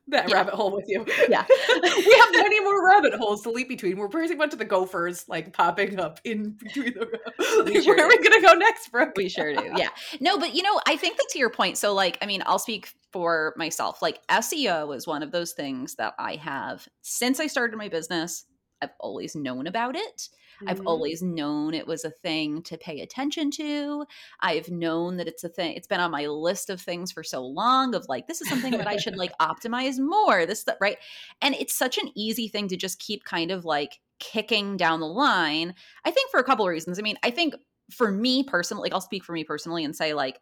[0.09, 0.35] that yeah.
[0.35, 1.05] rabbit hole with you.
[1.29, 1.45] Yeah.
[1.69, 3.97] we have many more rabbit holes to leap between.
[3.97, 7.19] We're pretty much to the gophers like popping up in between the
[7.63, 8.03] like, sure where do.
[8.03, 9.11] are we gonna go next, bro?
[9.15, 9.71] We sure do.
[9.75, 9.89] Yeah.
[10.19, 12.59] No, but you know, I think that to your point, so like, I mean, I'll
[12.59, 14.01] speak for myself.
[14.01, 18.45] Like SEO is one of those things that I have since I started my business.
[18.81, 20.29] I've always known about it.
[20.59, 20.69] Mm-hmm.
[20.69, 24.05] I've always known it was a thing to pay attention to.
[24.41, 25.73] I've known that it's a thing.
[25.73, 28.71] It's been on my list of things for so long of like this is something
[28.73, 30.45] that I should like optimize more.
[30.45, 30.97] This right.
[31.41, 35.07] And it's such an easy thing to just keep kind of like kicking down the
[35.07, 35.73] line.
[36.03, 36.99] I think for a couple of reasons.
[36.99, 37.55] I mean, I think
[37.89, 40.39] for me personally, like I'll speak for me personally and say like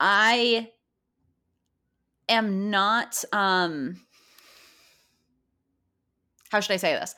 [0.00, 0.70] I
[2.28, 4.00] am not um
[6.50, 7.14] how should I say this?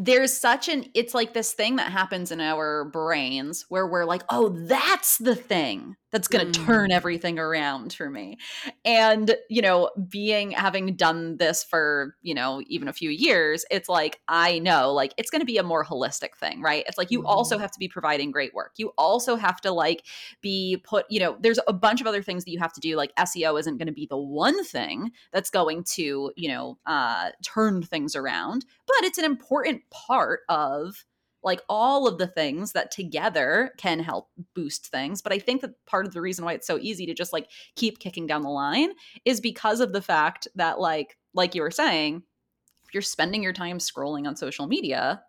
[0.00, 4.22] There's such an it's like this thing that happens in our brains where we're like
[4.30, 6.66] oh that's the thing that's going to mm.
[6.66, 8.38] turn everything around for me
[8.84, 13.88] and you know being having done this for you know even a few years it's
[13.88, 17.10] like i know like it's going to be a more holistic thing right it's like
[17.10, 17.26] you mm.
[17.26, 17.62] also mm-hmm.
[17.62, 20.04] have to be providing great work you also have to like
[20.40, 22.96] be put you know there's a bunch of other things that you have to do
[22.96, 27.30] like seo isn't going to be the one thing that's going to you know uh
[27.42, 31.04] turn things around but it's an important part of
[31.42, 35.72] like all of the things that together can help boost things but i think that
[35.86, 38.48] part of the reason why it's so easy to just like keep kicking down the
[38.48, 38.90] line
[39.24, 42.22] is because of the fact that like like you were saying
[42.86, 45.22] if you're spending your time scrolling on social media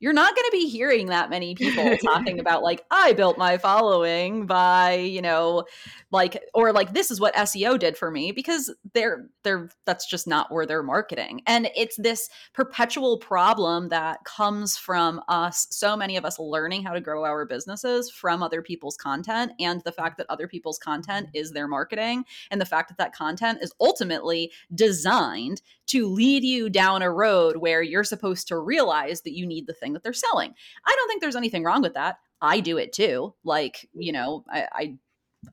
[0.00, 3.58] you're not going to be hearing that many people talking about like i built my
[3.58, 5.64] following by you know
[6.10, 10.26] like or like this is what seo did for me because they're they're that's just
[10.26, 11.42] not where they're marketing.
[11.46, 16.92] And it's this perpetual problem that comes from us so many of us learning how
[16.92, 21.28] to grow our businesses from other people's content and the fact that other people's content
[21.28, 21.36] mm-hmm.
[21.36, 26.68] is their marketing and the fact that that content is ultimately designed to lead you
[26.68, 30.12] down a road where you're supposed to realize that you need the thing that they're
[30.12, 30.54] selling.
[30.86, 32.18] I don't think there's anything wrong with that.
[32.40, 33.34] I do it too.
[33.44, 34.94] Like, you know, I, I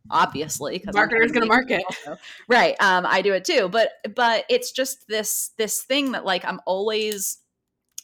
[0.10, 1.84] obviously because marketer is going to market
[2.50, 6.44] right um i do it too but but it's just this this thing that like
[6.44, 7.38] i'm always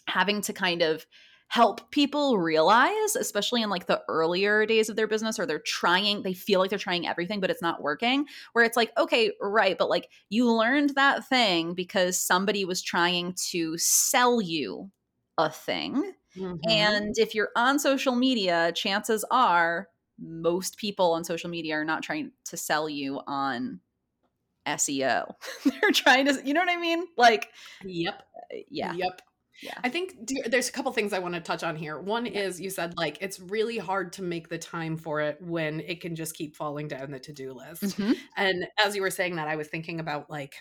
[0.08, 1.08] having to kind of
[1.52, 6.24] help people realize, especially in like the earlier days of their business, or they're trying,
[6.24, 8.26] they feel like they're trying everything, but it's not working.
[8.54, 13.36] Where it's like, okay, right, but like you learned that thing because somebody was trying
[13.50, 14.92] to sell you
[15.38, 16.14] a thing.
[16.38, 16.70] Mm-hmm.
[16.70, 19.88] And if you're on social media, chances are
[20.20, 23.80] most people on social media are not trying to sell you on
[24.68, 25.34] SEO.
[25.66, 27.06] They're trying to, you know what I mean?
[27.18, 27.50] Like,
[27.84, 28.24] yep.
[28.36, 28.94] Uh, yeah.
[28.94, 29.22] Yep
[29.62, 30.16] yeah i think
[30.48, 32.42] there's a couple things i want to touch on here one yeah.
[32.42, 36.02] is you said like it's really hard to make the time for it when it
[36.02, 38.14] can just keep falling down the to-do list mm-hmm.
[38.38, 40.56] and as you were saying that i was thinking about like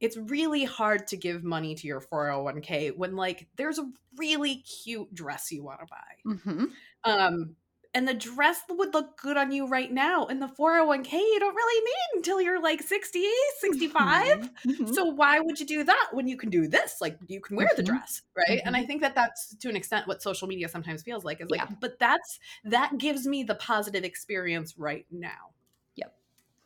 [0.00, 5.12] it's really hard to give money to your 401k when like there's a really cute
[5.14, 6.34] dress you want to buy.
[6.34, 6.64] Mm-hmm.
[7.04, 7.56] Um
[7.96, 11.54] and the dress would look good on you right now and the 401k you don't
[11.54, 13.22] really need until you're like 60
[13.60, 14.92] 65 Mm-hmm.
[14.92, 17.68] so why would you do that when you can do this like you can wear
[17.76, 17.86] the Mhm.
[17.86, 21.24] dress right and i think that that's to an extent what social media sometimes feels
[21.24, 21.76] like is like Yeah.
[21.80, 25.53] but that's that gives me the positive experience right now.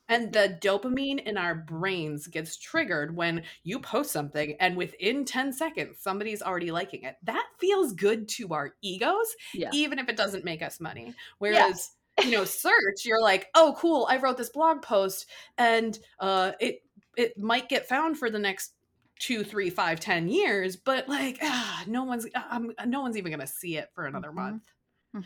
[0.08, 5.52] And the dopamine in our brains gets triggered when you post something and within 10
[5.52, 9.70] seconds somebody's already liking it that feels good to our egos yeah.
[9.72, 11.14] even if it doesn't make us money.
[11.38, 11.90] Whereas,
[12.24, 16.80] you know, search, you're like, oh, cool, I wrote this blog post, and uh, it
[17.16, 18.72] it might get found for the next
[19.18, 23.46] two, three, five, ten years, but like, ah, no one's um, no one's even gonna
[23.46, 24.34] see it for another Mhm.
[24.34, 24.62] month,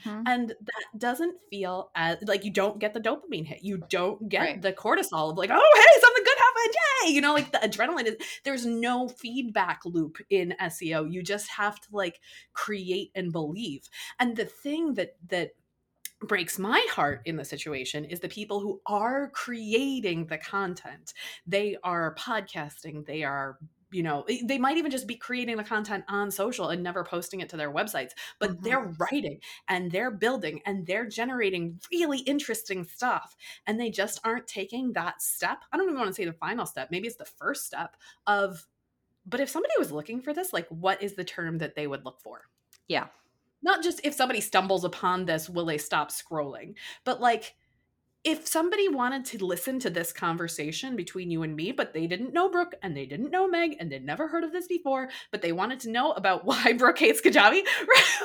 [0.05, 0.25] Mhm.
[0.27, 4.41] and that doesn't feel as like you don't get the dopamine hit, you don't get
[4.41, 4.63] Right.
[4.63, 6.75] the cortisol of like, oh, hey, something good happened,
[7.05, 8.17] yay, you know, like the adrenaline is.
[8.45, 11.05] There's no feedback loop in SEO.
[11.05, 12.21] You just have to like
[12.53, 13.89] create and believe.
[14.19, 15.51] And the thing that that
[16.21, 21.15] breaks my heart in the situation is the people who are creating the content.
[21.47, 23.59] They are podcasting, they are
[23.93, 27.05] you know, eh, they might even just be creating the content on social and never
[27.05, 28.63] posting it to their websites, but Mhm.
[28.63, 33.37] they're writing and they're building and they're generating really interesting stuff.
[33.67, 35.65] And they just aren't taking that step.
[35.73, 36.91] I don't even want to say the final step.
[36.91, 38.67] Maybe it's the first step of,
[39.27, 42.05] but if somebody was looking for this, like, what is the term that they would
[42.05, 42.47] look for?
[42.89, 43.09] Yeah.
[43.63, 47.55] not just if somebody stumbles upon this will they stop scrolling but like
[48.25, 52.33] if somebody wanted to listen to this conversation between you and me but they didn't
[52.33, 55.43] know brooke and they didn't know meg and they'd never heard of this before but
[55.43, 58.19] they wanted to know about why brooke hates kajabi right?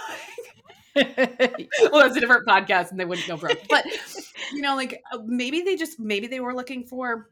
[1.91, 3.85] Well that's a different podcast and they wouldn't know brooke but
[4.51, 7.29] you know like uh, maybe they just maybe they were looking for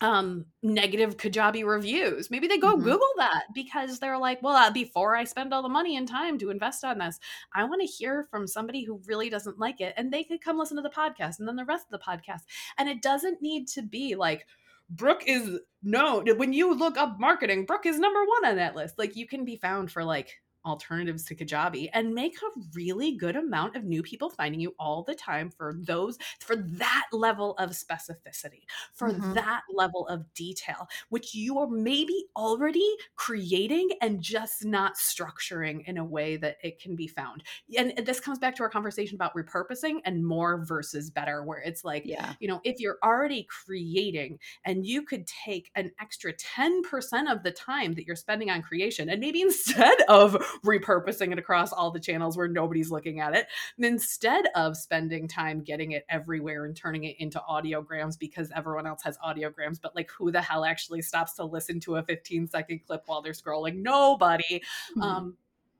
[0.00, 2.30] um negative kajabi reviews.
[2.30, 2.82] Maybe they go Mhm.
[2.84, 6.38] google that because they're like well uh, before i spend all the money and time
[6.38, 7.18] to invest on this
[7.54, 10.58] i want to hear from somebody who really doesn't like it and they could come
[10.58, 12.42] listen to the podcast and then the rest of the podcast.
[12.78, 14.46] And it doesn't need to be like
[14.90, 18.98] brooke is no when you look up marketing brooke is number one on that list.
[18.98, 23.36] Like you can be found for like alternatives to Kajabi and make a really good
[23.36, 27.70] amount of new people finding you all the time for those for that level of
[27.70, 29.34] specificity, for Mhm.
[29.34, 35.98] that level of detail, which you are maybe already creating and just not structuring in
[35.98, 37.42] a way that it can be found.
[37.76, 41.84] And this comes back to our conversation about repurposing and more versus better, where it's
[41.84, 42.34] like, yeah.
[42.40, 47.52] you know, if you're already creating and you could take an extra 10% of the
[47.52, 52.00] time that you're spending on creation and maybe instead of repurposing it across all the
[52.00, 53.46] channels where nobody's looking at it,
[53.76, 58.86] And instead of spending time getting it everywhere and turning it into audiograms because everyone
[58.86, 62.46] else has audiograms, but like who the hell actually stops to listen to a 15
[62.48, 63.76] second clip while they're scrolling?
[63.76, 64.62] Nobody.
[64.96, 65.02] Mhm.
[65.02, 65.36] Um,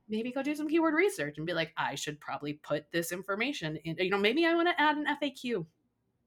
[0.09, 3.77] maybe go do some keyword research and be like, I should probably put this information
[3.77, 3.97] in.
[3.97, 5.65] You know, maybe I want to add an FAQ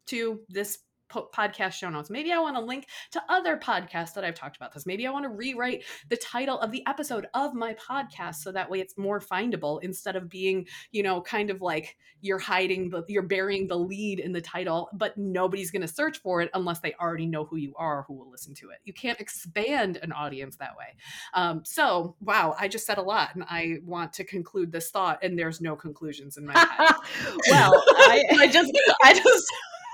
[0.06, 0.80] to this
[1.10, 2.10] po- podcast show notes.
[2.10, 4.86] Maybe I want to link to other podcasts that I've talked about this.
[4.86, 8.70] Maybe I want to rewrite the title of the episode of my podcast so that
[8.70, 13.02] way it's more findable instead of being, you know, kind of like you're hiding the
[13.08, 16.80] you're burying the lead in the title, but nobody's going to search for it unless
[16.80, 18.78] they already know who you are, who will listen to it.
[18.84, 20.96] You can't expand an audience that way.
[21.34, 25.18] Um, so, wow, I just said a lot, and I want to conclude this thought,
[25.22, 26.94] and there's no conclusions in my head.
[27.50, 29.52] well, I, I just, I just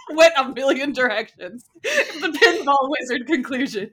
[0.15, 1.65] went a million directions.
[1.83, 3.91] The pinball wizard conclusion.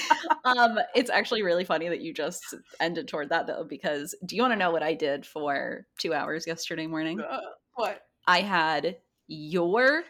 [0.44, 4.42] um, it's actually really funny that you just ended toward that though, because do you
[4.42, 7.20] want to know what I did for two hours yesterday morning?
[7.20, 7.40] Uh,
[7.74, 8.06] what?
[8.26, 8.96] I had
[9.26, 10.04] your.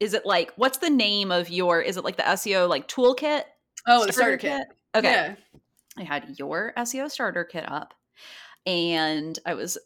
[0.00, 1.80] Is it like what's the name of your?
[1.80, 3.44] Is it like the SEO like toolkit?
[3.86, 4.62] Oh, the starter kit.
[4.94, 5.34] Okay, Yeah.
[5.96, 7.94] I had your SEO starter kit up,
[8.66, 9.78] and I was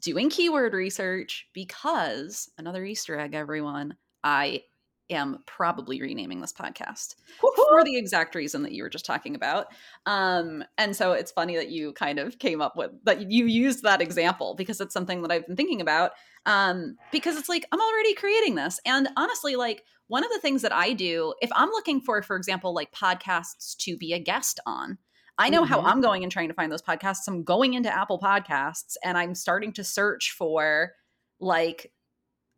[0.00, 3.96] doing keyword research because another Easter egg, everyone.
[4.24, 4.62] I
[5.10, 9.66] am probably renaming this podcast for the exact reason that you were just talking about.
[10.06, 13.82] Um, and so it's funny that you kind of came up with that you used
[13.82, 16.12] that example because it's something that I've been thinking about.
[16.46, 18.80] Um, because it's like I'm already creating this.
[18.86, 22.36] And honestly, like one of the things that I do, if I'm looking for, for
[22.36, 24.98] example, like podcasts to be a guest on,
[25.38, 25.84] I know how Mhm.
[25.84, 27.26] I'm going and trying to find those podcasts.
[27.26, 30.92] I'm going into Apple Podcasts and I'm starting to search for
[31.40, 31.92] like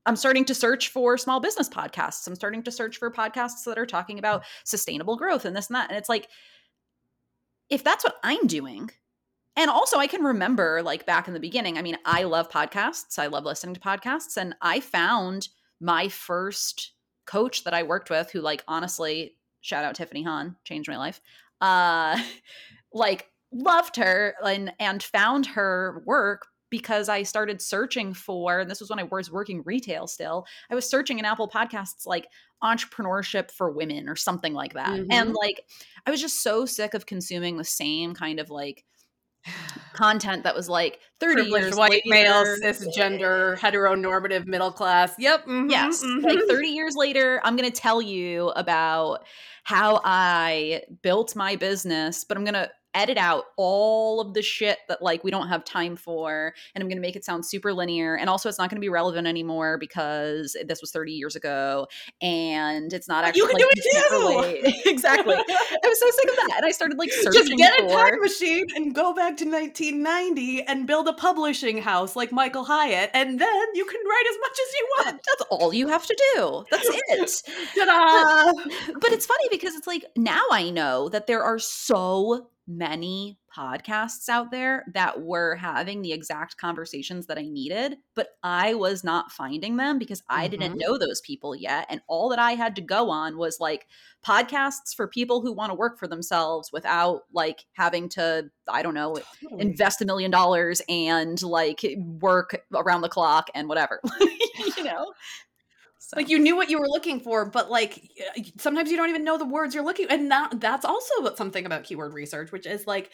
[0.06, 2.26] I'm starting to search for small business podcasts.
[2.26, 5.76] I'm starting to search for podcasts that are talking about sustainable growth and this and
[5.76, 5.90] that.
[5.90, 6.28] And it's like,
[7.70, 8.90] if that's what I'm doing,
[9.56, 13.18] and also I can remember like back in the beginning, I mean, I love podcasts.
[13.18, 14.36] I love listening to podcasts.
[14.36, 15.48] And I found
[15.80, 16.92] my first
[17.26, 21.20] coach that I worked with who, like, honestly, shout out Tiffany Han, changed my life.
[21.60, 22.20] Uh,
[22.92, 28.80] like loved her and and found her work because I started searching for, and this
[28.80, 32.26] was when I was working retail still, I was searching in Apple Podcasts like
[32.64, 34.88] entrepreneurship for women or something like that.
[34.90, 35.06] Mhm.
[35.10, 35.64] And like,
[36.04, 38.84] I was just so sick of consuming the same kind of like
[39.92, 42.56] content that was like 30 Privileged years white male, later.
[42.62, 45.14] cisgender, heteronormative, middle class.
[45.18, 45.46] Yep.
[45.46, 46.02] mhm, Yes.
[46.02, 46.22] mhm.
[46.24, 49.24] Like 30 years later, I'm going to tell you about
[49.64, 54.78] how I built my business, but I'm going to edit out all of the shit
[54.88, 57.72] that like we don't have time for and I'm going to make it sound super
[57.72, 61.36] linear and also it's not going to be relevant anymore because this was 30 years
[61.36, 61.86] ago
[62.20, 64.80] and it's not actually you can like, do it too!
[64.90, 65.34] exactly.
[65.34, 68.10] I was so sick of that and I started like searching Just get a for
[68.10, 73.10] time machine and go back to 1990 and build a publishing house like Michael Hyatt,
[73.14, 75.20] and then you can write as much as you want.
[75.26, 76.64] that's all you have to do.
[76.70, 77.42] That's it.
[77.76, 78.52] Ta-da!
[79.00, 84.28] but it's funny because it's like now I know that there are so many podcasts
[84.28, 89.30] out there that were having the exact conversations that I needed, but I was not
[89.30, 90.78] finding them because I didn't mm-hmm.
[90.78, 91.86] know those people yet.
[91.88, 93.86] And all that I had to go on was like
[94.26, 98.94] podcasts for people who want to work for themselves without like having to, I don't
[98.94, 99.18] know,
[99.58, 104.00] invest a million dollars and like work around the clock and whatever,
[104.76, 105.12] you know?
[106.14, 106.20] So.
[106.20, 108.08] Like you knew what you were looking for, but like
[108.58, 110.06] sometimes you don't even know the words you're looking.
[110.08, 113.10] And that that's also something about keyword research, which is like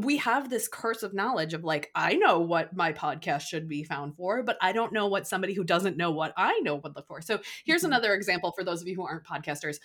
[0.00, 3.84] we have this curse of knowledge of like I know what my podcast should be
[3.84, 6.96] found for, but I don't know what somebody who doesn't know what I know would
[6.96, 7.20] look for.
[7.20, 7.86] So here's Mhm.
[7.86, 9.78] another example for those of you who aren't podcasters.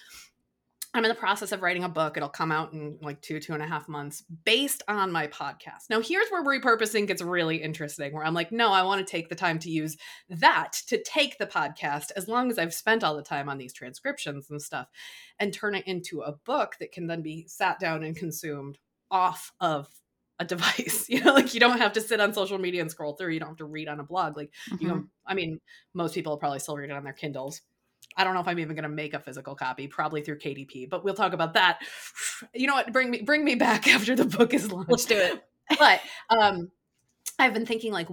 [0.94, 2.18] I'm in the process of writing a book.
[2.18, 5.88] It'll come out in like two, two and a half months based on my podcast.
[5.90, 9.30] Now, here's where repurposing gets really interesting, where I'm like, no, I want to take
[9.30, 9.98] the time to use
[10.30, 13.72] that to take the podcast, as long as I've spent all the time on these
[13.74, 14.88] transcriptions and stuff,
[15.40, 18.80] and turn it into a book that can then be sat down and consumed
[19.12, 19.88] off of
[20.40, 21.06] a device.
[21.10, 23.34] You know, like you don't have to sit on social media and scroll through.
[23.34, 24.38] You don't have to read on a blog.
[24.38, 24.88] Like you Mhm.
[24.88, 25.60] know, I mean,
[25.94, 27.62] most people probably still read it on their Kindles.
[28.18, 30.90] I don't know if I'm even going to make a physical copy, probably through KDP,
[30.90, 31.80] but we'll talk about that.
[32.54, 32.94] You know what?
[32.94, 34.90] Bring me bring me back after the book is launched.
[34.90, 35.44] Let's do it.
[35.78, 36.72] But um,
[37.38, 38.08] I've been thinking like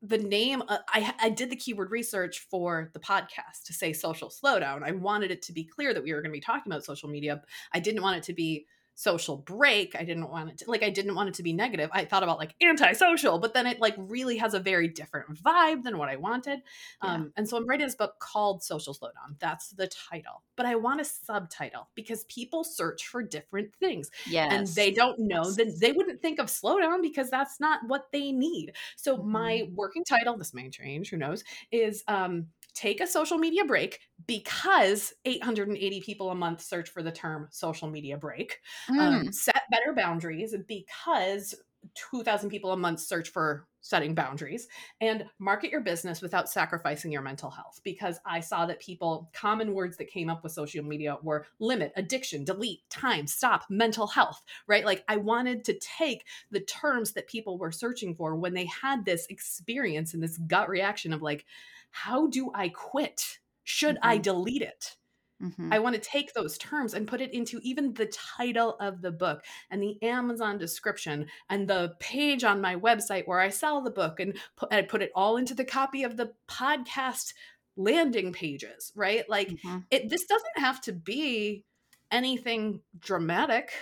[0.00, 0.62] the name.
[0.66, 4.82] Uh, I I did the keyword research for the podcast to say social slowdown.
[4.82, 7.08] I wanted it to be clear that we were going to be talking about social
[7.08, 7.42] media.
[7.72, 9.96] I didn't want it to be social break.
[9.96, 11.90] I didn't want it to like I didn't want it to be negative.
[11.92, 15.82] I thought about like antisocial, but then it like really has a very different vibe
[15.82, 16.60] than what I wanted.
[17.02, 17.10] Yeah.
[17.14, 19.38] Um, and so I'm writing this book called Social Slowdown.
[19.38, 20.42] That's the title.
[20.56, 24.50] But I want a subtitle because people search for different things Yes.
[24.50, 28.32] and they don't know that they wouldn't think of slowdown because that's not what they
[28.32, 28.72] need.
[28.96, 29.24] So Mhm.
[29.24, 34.00] my working title, this may change, who knows, is um take a social media break
[34.26, 38.60] because 880 people a month search for the term social media break.
[38.90, 38.98] Mm.
[38.98, 41.54] Um, set better boundaries because
[41.94, 44.68] 2,000 people a month search for setting boundaries
[45.00, 49.74] and market your business without sacrificing your mental health because I saw that people, common
[49.74, 54.40] words that came up with social media were limit, addiction, delete, time, stop, mental health,
[54.68, 54.86] right?
[54.86, 59.04] Like I wanted to take the terms that people were searching for when they had
[59.04, 61.44] this experience and this gut reaction of like,
[61.92, 63.38] how do I quit?
[63.64, 64.22] Should I Mhm.
[64.22, 64.96] delete it?
[65.40, 65.72] Mhm.
[65.72, 69.10] I want to take those terms and put it into even the title of the
[69.12, 73.90] book and the Amazon description and the page on my website where I sell the
[73.90, 77.34] book and put, I put it all into the copy of the podcast
[77.76, 79.28] landing pages, right?
[79.28, 79.86] Like Mhm.
[79.90, 81.64] it this doesn't have to be
[82.12, 83.72] anything dramatic.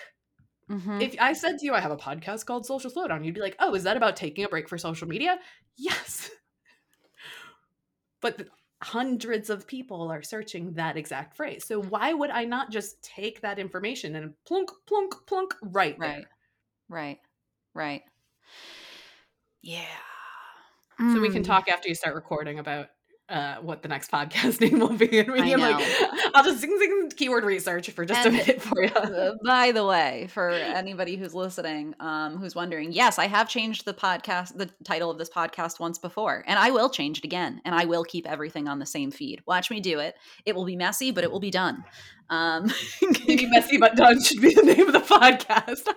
[0.71, 1.03] Mhm.
[1.03, 3.57] If I said to you I have a podcast called Social Slowdown, you'd be like,
[3.59, 5.41] "Oh, is that about taking a break for social media?"
[5.77, 6.31] Yes.
[8.21, 8.49] But
[8.83, 11.67] hundreds of people are searching that exact phrase.
[11.67, 16.13] So why would I not just take that information and plunk, plunk, plunk right there?
[16.13, 16.27] Right.
[16.89, 17.19] Right.
[17.75, 18.03] Right.
[19.63, 19.87] Yeah.
[21.07, 21.47] So we can Mm.
[21.47, 22.89] talk after you start recording about
[23.31, 25.19] uh, what the next podcast name will be.
[25.21, 25.87] And we I can like.
[26.35, 28.91] I'll just zing zing keyword research for just And- a minute for you.
[29.01, 33.85] Uh, by the way, for anybody who's listening, um, who's wondering, yes, I have changed
[33.85, 37.61] the podcast, the title of this podcast once before, and I will change it again,
[37.65, 39.43] and I will keep everything on the same feed.
[39.47, 40.17] Watch me do it.
[40.45, 41.85] It will be messy, but it will be done.
[42.29, 42.71] Um,
[43.27, 45.89] Maybe messy but done should be the name of the podcast.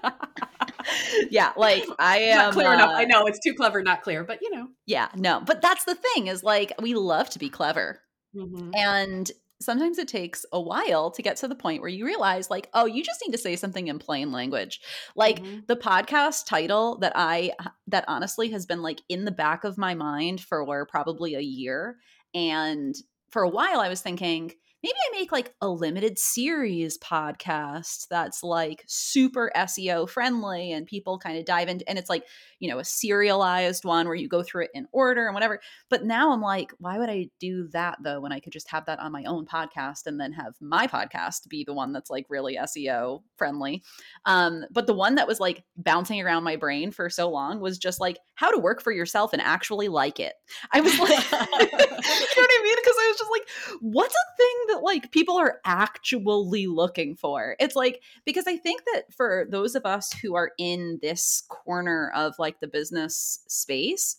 [1.29, 2.89] yeah, like I am not clear enough.
[2.89, 4.67] uh, I know it's too clever, not clear, but you know.
[4.85, 7.99] Yeah, no, but that's the thing is like we love to be clever,
[8.35, 8.71] Mhm.
[8.75, 9.31] and
[9.61, 12.85] sometimes it takes a while to get to the point where you realize like oh
[12.85, 14.81] you just need to say something in plain language
[15.15, 15.65] like Mhm.
[15.67, 17.53] the podcast title that i
[17.87, 21.95] that honestly has been like in the back of my mind for probably a year
[22.33, 22.93] and
[23.29, 24.51] for a while i was thinking
[24.83, 31.17] maybe I make like a limited series podcast that's like super SEO friendly and people
[31.17, 32.25] kind of dive into and it's like,
[32.59, 35.61] you know, a serialized one where you go through it in order and whatever.
[35.89, 38.85] But now I'm like, why would I do that though when I could just have
[38.87, 42.25] that on my own podcast and then have my podcast be the one that's like
[42.29, 43.83] really SEO friendly.
[44.25, 47.77] Um, but the one that was like bouncing around my brain for so long was
[47.77, 50.33] just like how to work for yourself and actually like it.
[50.73, 52.75] I was like, you know what I mean?
[52.75, 57.55] Because I was just like, what's a thing that like people are actually looking for?
[57.59, 62.11] It's like, because I think that for those of us who are in this corner
[62.15, 64.17] of like the business space,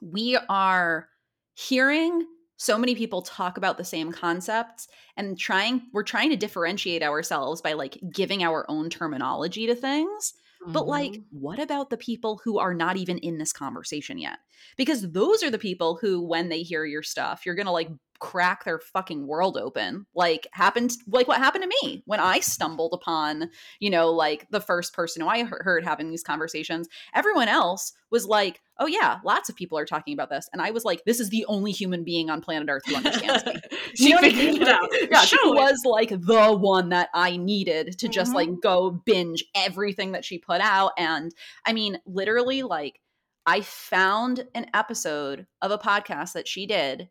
[0.00, 1.08] we are
[1.54, 2.26] hearing
[2.56, 7.60] so many people talk about the same concepts and trying we're trying to differentiate ourselves
[7.60, 10.34] by like giving our own terminology to things
[10.72, 11.24] but like Mhm.
[11.30, 14.38] what about the people who are not even in this conversation yet
[14.76, 17.90] because those are the people who when they hear your stuff you're gonna like
[18.20, 22.92] crack their fucking world open like happened like what happened to me when i stumbled
[22.94, 23.50] upon
[23.80, 28.24] you know like the first person who i heard having these conversations everyone else was
[28.26, 31.20] like oh yeah lots of people are talking about this and i was like this
[31.20, 33.54] is the only human being on planet earth who understands me
[33.94, 34.62] she know what I figured mean?
[34.62, 34.88] it out.
[35.10, 35.56] Yeah, she totally.
[35.56, 38.34] was like the one that I needed to just Mhm.
[38.34, 40.92] like go binge everything that she put out.
[40.98, 41.32] And
[41.64, 43.00] I mean, literally, like,
[43.46, 47.08] I found an episode of a podcast that she did,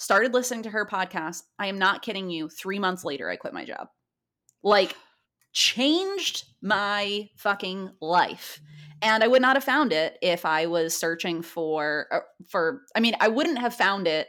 [0.00, 1.42] started listening to her podcast.
[1.58, 2.48] I am not kidding you.
[2.48, 3.88] Three months later, I quit my job.
[4.62, 4.96] Like,
[5.52, 8.60] changed my fucking life.
[9.02, 13.00] And I would not have found it if I was searching for, uh, for, I
[13.00, 14.28] mean, I wouldn't have found it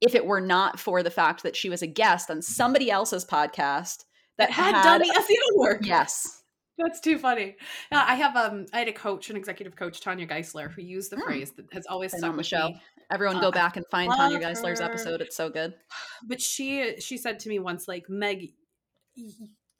[0.00, 3.24] if it were not for the fact that she was a guest on somebody else's
[3.24, 4.04] podcast
[4.38, 5.84] that that had, had, done the SEO work.
[5.84, 6.42] yes
[6.78, 7.56] That's too funny.
[7.90, 11.10] Yeah, I have um I had a coach, an executive coach, Tanya Geisler, who used
[11.10, 11.24] the Mm.
[11.24, 12.68] phrase that has always Been stuck with show.
[12.68, 12.80] me.
[13.10, 14.84] everyone Uh, go I back and find tanya geisler's her.
[14.84, 15.74] episode it's so good
[16.28, 18.54] But she she said to me once, like, Meg,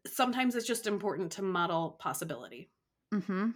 [0.06, 2.70] sometimes it's just important to model possibility.
[3.12, 3.50] mm-hmm.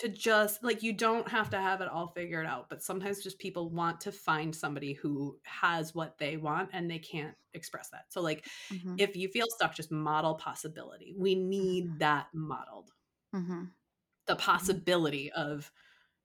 [0.00, 3.38] To just like you don't have to have it all figured out, but sometimes just
[3.38, 8.06] people want to find somebody who has what they want and they can't express that.
[8.08, 8.94] So like Mm-hmm.
[8.98, 11.14] if you feel stuck, just model possibility.
[11.18, 12.92] We need that modeled.
[13.34, 13.64] Mm-hmm.
[14.26, 15.70] the possibility of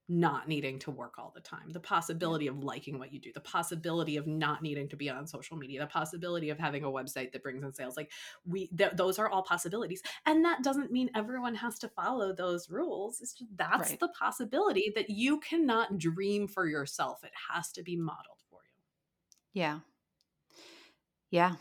[0.07, 3.39] not needing to work all the time the possibility of liking what you do the
[3.39, 7.31] possibility of not needing to be on social media the possibility of having a website
[7.31, 8.11] that brings in sales like
[8.45, 10.01] we th- those are all possibilities.
[10.27, 13.99] And that doesn't mean everyone has to follow those rules it's just that's Right.
[13.99, 19.61] the possibility that you cannot dream for yourself it has to be modeled for you.
[19.61, 19.79] Yeah.
[21.31, 21.55] Yeah.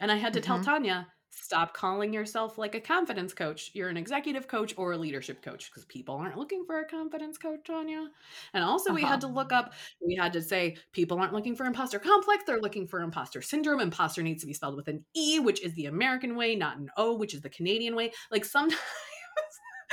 [0.00, 0.64] And i had to tell Mhm.
[0.64, 3.70] tanya stop calling yourself like a confidence coach.
[3.74, 7.38] You're an executive coach or a leadership coach because people aren't looking for a confidence
[7.38, 8.08] coach tanya
[8.54, 9.34] and also we had to Uh-huh.
[9.34, 9.72] look up
[10.06, 13.80] we had to say people aren't looking for imposter complex they're looking for imposter syndrome.
[13.80, 16.88] Imposter needs to be spelled with an e which is the american way not an
[16.96, 18.12] o which is the canadian way.
[18.30, 18.80] Like sometimes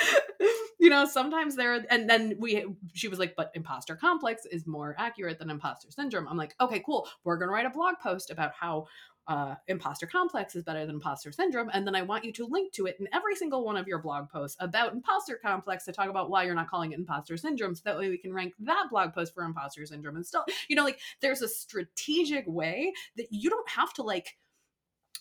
[0.80, 4.96] you know sometimes there and then we she was like but imposter complex is more
[4.98, 6.28] accurate than imposter syndrome.
[6.28, 7.08] I'm like okay cool.
[7.24, 8.88] We're going to write a blog post about how
[9.30, 12.74] uh, imposter complex is better than imposter syndrome and then i want you to link
[12.74, 16.10] to it in every single one of your blog posts about imposter complex to talk
[16.10, 18.88] about why you're not calling it imposter syndrome so that way we can rank that
[18.90, 23.28] blog post for imposter syndrome and still you know like there's a strategic way that
[23.30, 24.36] you don't have to like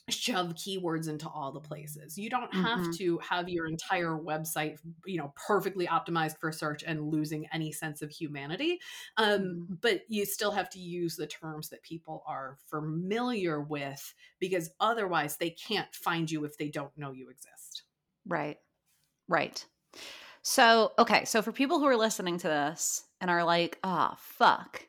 [0.09, 2.17] shove keywords into all the places.
[2.19, 2.97] You don't have Mhm.
[2.99, 8.03] to have your entire website, you know, perfectly optimized for search and losing any sense
[8.03, 8.81] of humanity.
[9.17, 9.79] Um, Mhm.
[9.81, 15.37] but you still have to use the terms that people are familiar with because otherwise
[15.37, 17.85] they can't find you if they don't know you exist.
[18.27, 18.59] Right.
[19.29, 19.65] Right.
[20.43, 21.25] So, okay.
[21.27, 24.83] So, for people who are listening to this and are like, oh, fuck,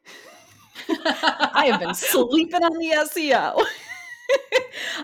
[0.89, 3.65] I have been sleeping on the SEO.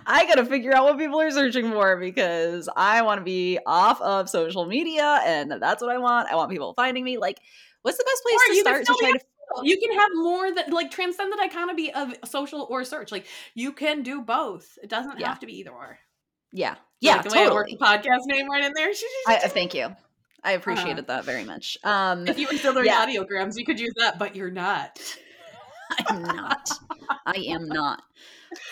[0.05, 3.59] I got to figure out what people are searching for because I want to be
[3.65, 6.29] off of social media and that's what I want.
[6.31, 7.17] I want people finding me.
[7.17, 7.39] Like,
[7.81, 9.19] what's the best place Or to start to try to
[9.63, 13.11] You can have more that like transcend the dichotomy of social or search.
[13.11, 14.77] Like you can do both.
[14.81, 15.29] It doesn't Yeah.
[15.29, 15.99] have to be either or.
[16.51, 16.75] Yeah.
[17.01, 18.91] Yeah, like the way I worked the podcast name right in there.
[19.27, 19.95] I, uh, thank you.
[20.43, 21.77] I appreciated that very much.
[21.83, 23.05] Um, if you were still doing yeah.
[23.05, 24.99] audiograms, you could use that, but you're not.
[26.07, 26.69] I'm not.
[27.25, 28.03] I am not.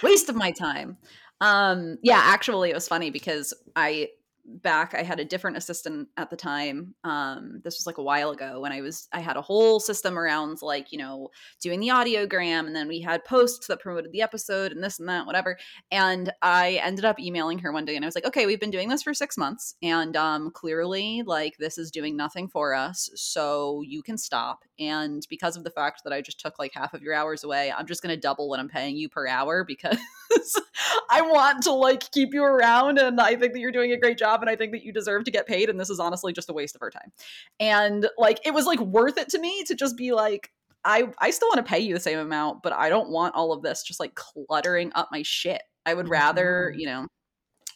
[0.02, 0.98] Waste of my time.
[1.42, 4.10] Um, yeah, actually, it was funny because I
[4.46, 8.32] back i had a different assistant at the time um this was like a while
[8.32, 11.30] ago when i was i had a whole system around like you know
[11.62, 15.08] doing the audiogram and then we had posts that promoted the episode and this and
[15.08, 15.58] that whatever.
[15.92, 18.72] And i ended up emailing her one day and i was like okay we've been
[18.72, 23.10] doing this for six months and um clearly like this is doing nothing for us
[23.16, 24.64] so you can stop.
[24.80, 27.72] And because of the fact that i just took like half of your hours away
[27.72, 29.98] i'm just going to double what i'm paying you per hour because
[31.10, 34.18] i want to like keep you around and i think that you're doing a great
[34.18, 36.34] job job and I think that you deserve to get paid and this is honestly
[36.34, 37.12] just a waste of her time.
[37.60, 40.52] And like it was like worth it to me to just be like
[40.86, 43.54] I I still want to pay you the same amount, but I don't want all
[43.54, 45.62] of this just like cluttering up my shit.
[45.86, 46.80] I would rather, Mhm.
[46.80, 47.08] you know,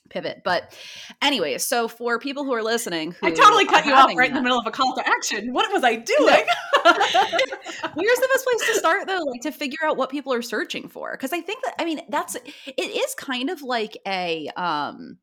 [0.10, 0.41] pivot.
[0.43, 0.78] But
[1.22, 4.36] anyway, so for people who are listening, who I totally cut you off right in
[4.36, 5.53] the middle of a call to action.
[5.53, 6.45] What was I doing?
[6.86, 9.20] Where's the best place to start though?
[9.26, 11.12] Like to figure out what people are searching for.
[11.12, 15.18] Because I think that I mean that's it is kind of like a um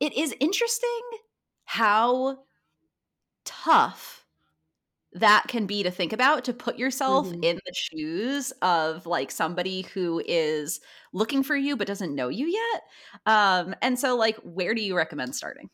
[0.00, 1.00] it is interesting
[1.64, 2.38] how
[3.44, 4.24] tough
[5.12, 7.42] that can be to think about to put yourself Mhm.
[7.42, 10.80] in the shoes of like somebody who is
[11.14, 12.82] looking for you but doesn't know you yet
[13.26, 15.70] um and so like where do you recommend starting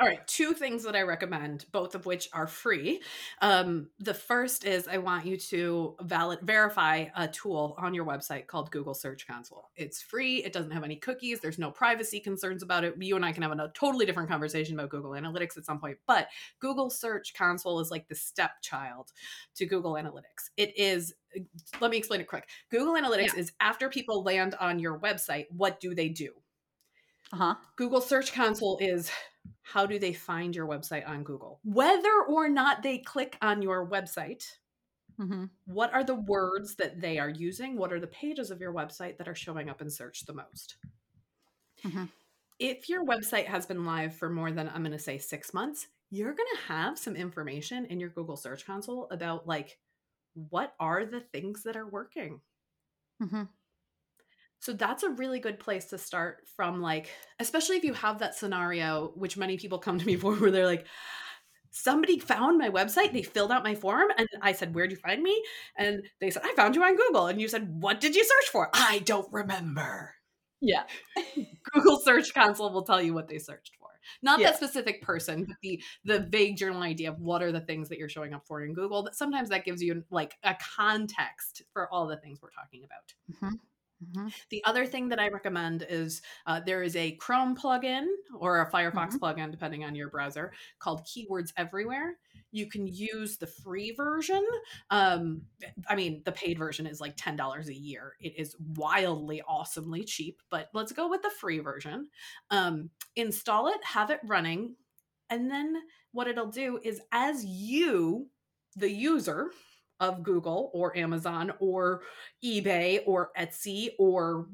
[0.00, 3.02] All right, two things that I recommend, both of which are free.
[3.42, 8.46] Um, the first is I want you to valid verify a tool on your website
[8.46, 9.68] called Google Search Console.
[9.76, 10.42] It's free.
[10.42, 11.40] It doesn't have any cookies.
[11.40, 12.94] There's no privacy concerns about it.
[12.98, 15.98] You and I can have a totally different conversation about Google Analytics at some point.
[16.06, 16.28] But
[16.60, 19.12] Google Search Console is like the stepchild
[19.56, 20.48] to Google Analytics.
[20.56, 21.12] It is.
[21.78, 22.48] Let me explain it quick.
[22.70, 26.30] Google Analytics is after people land on your website, what do they do?
[27.32, 29.10] uh-huh Google Search Console is
[29.62, 31.60] how do they find your website on Google?
[31.64, 34.44] Whether or not they click on your website,
[35.18, 35.44] mm-hmm.
[35.66, 37.76] what are the words that they are using?
[37.76, 40.76] What are the pages of your website that are showing up in search the most?
[41.84, 42.08] Mhm.
[42.58, 45.88] If your website has been live for more than, I'm going to say six months,
[46.10, 49.78] you're going to have some information in your Google Search Console about like,
[50.34, 52.40] what are the things that are working?
[53.22, 53.44] Mm-hmm.
[54.60, 58.34] So that's a really good place to start from like especially if you have that
[58.34, 60.86] scenario which many people come to me for where they're like
[61.70, 65.22] somebody found my website, they filled out my form and I said, "Where'd you find
[65.22, 65.42] me?"
[65.76, 68.50] And they said, "I found you on Google." And you said, "What did you search
[68.50, 70.14] for?" I don't remember.
[70.60, 70.84] yeah
[71.72, 73.88] Google Search Console will tell you what they searched for.
[74.22, 74.48] Not Yeah.
[74.48, 77.98] that specific person, but the the vague general idea of what are the things that
[77.98, 79.04] you're showing up for in Google.
[79.04, 83.14] That sometimes that gives you like a context for all the things we're talking about.
[83.32, 83.56] Mm-hmm.
[84.02, 84.28] Mm-hmm.
[84.48, 88.70] The other thing that I recommend is uh, there is a Chrome plugin or a
[88.70, 89.18] Firefox Mhm.
[89.18, 92.18] plugin, depending on your browser, called Keywords Everywhere.
[92.50, 94.44] You can use the free version.
[94.90, 95.42] Um,
[95.88, 98.16] I mean, the paid version is like $10 a year.
[98.20, 102.08] It is wildly, awesomely cheap, but let's go with the free version.
[102.50, 104.76] Um, install it, have it running,
[105.28, 105.76] and then
[106.12, 108.30] what it'll do is as you,
[108.76, 109.52] the user,
[110.00, 112.02] of Google or Amazon or
[112.44, 114.48] eBay or Etsy or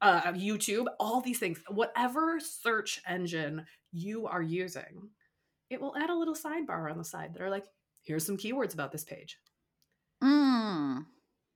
[0.00, 5.08] uh, YouTube, all these things, whatever search engine you are using,
[5.70, 7.64] it will add a little sidebar on the side that are like,
[8.04, 9.38] here's some keywords about this page.
[10.22, 11.04] Mm.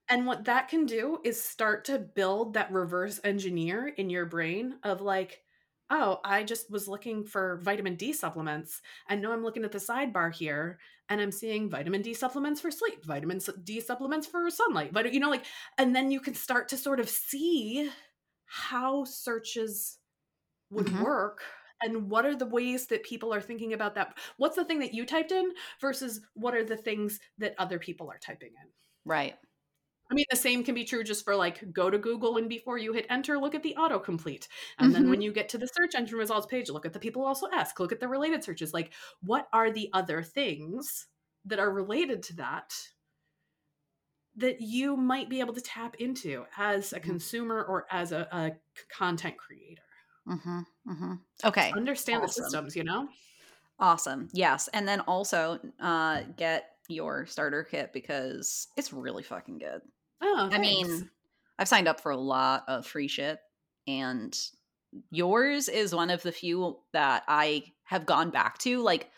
[0.08, 4.76] And what that can do is start to build that reverse engineer in your brain
[4.84, 5.40] of like,
[5.90, 8.82] oh, I just was looking for vitamin D supplements.
[9.08, 10.78] And now I'm looking at the sidebar here
[11.08, 14.92] and I'm seeing vitamin D supplements for sleep, vitamin D supplements for sunlight.
[14.92, 15.46] But you know, like,
[15.78, 17.90] and then you can start to sort of see
[18.46, 19.98] how searches
[20.70, 20.96] would Mhm.
[20.98, 21.42] work
[21.82, 24.18] and what are the ways that people are thinking about that.
[24.38, 28.10] What's the thing that you typed in versus what are the things that other people
[28.10, 28.72] are typing in?
[29.04, 29.38] right
[30.10, 32.78] I mean, the same can be true just for like go to Google and before
[32.78, 34.46] you hit enter, look at the autocomplete.
[34.78, 37.24] And then when you get to the search engine results page, look at the people
[37.24, 38.72] also ask, look at the related searches.
[38.72, 41.08] Like, what are the other things
[41.44, 42.72] that are related to that
[44.36, 47.00] that you might be able to tap into as a Mhm.
[47.00, 48.52] consumer or as a, a
[48.88, 49.82] content creator?
[50.28, 50.60] mm-hmm.
[50.88, 51.14] Mm-hmm.
[51.44, 52.28] okay Understand Awesome.
[52.28, 53.08] the systems, you know?
[53.78, 54.28] Awesome.
[54.32, 54.68] Yes.
[54.68, 59.82] And then also uh get your starter kit because it's really fucking good.
[60.20, 61.10] Oh, I mean.
[61.58, 63.38] I've signed up for a lot of free shit
[63.86, 64.38] and
[65.10, 69.10] yours is one of the few that I have gone back to like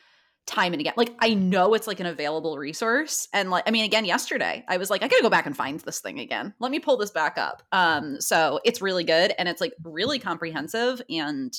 [0.46, 0.94] time and again.
[0.96, 4.76] Like I know it's like an available resource and like I mean again yesterday I
[4.76, 6.55] was like I got to go back and find this thing again.
[6.59, 7.62] Let me pull this back up.
[7.72, 11.53] Um so it's really good and it's like really comprehensive and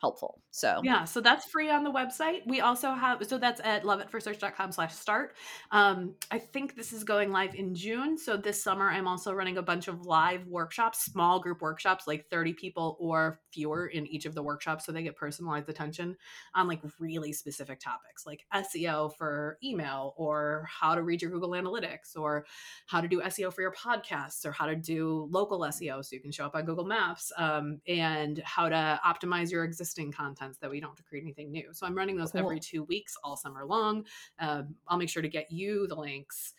[0.00, 0.42] helpful.
[0.50, 2.46] So yeah, so that's free on the website.
[2.46, 5.34] We also have so that's at loveatfirstsearch.com slash start.
[5.70, 8.18] Um, I think this is going live in June.
[8.18, 12.28] So this summer I'm also running a bunch of live workshops, small group workshops, like
[12.30, 14.84] 30 people or fewer in each of the workshops.
[14.84, 16.16] So they get personalized attention
[16.54, 21.50] on like really specific topics like SEO for email or how to read your Google
[21.50, 22.44] Analytics or
[22.86, 26.20] how to do SEO for your podcasts or how to do local SEO so you
[26.20, 30.70] can show up on Google Maps um, and how to optimize your existing contents that
[30.70, 31.68] we don't have to create anything new.
[31.72, 32.40] So I'm running those cool.
[32.40, 34.04] every two weeks all summer long.
[34.38, 36.54] Um, I'll make sure to get you the links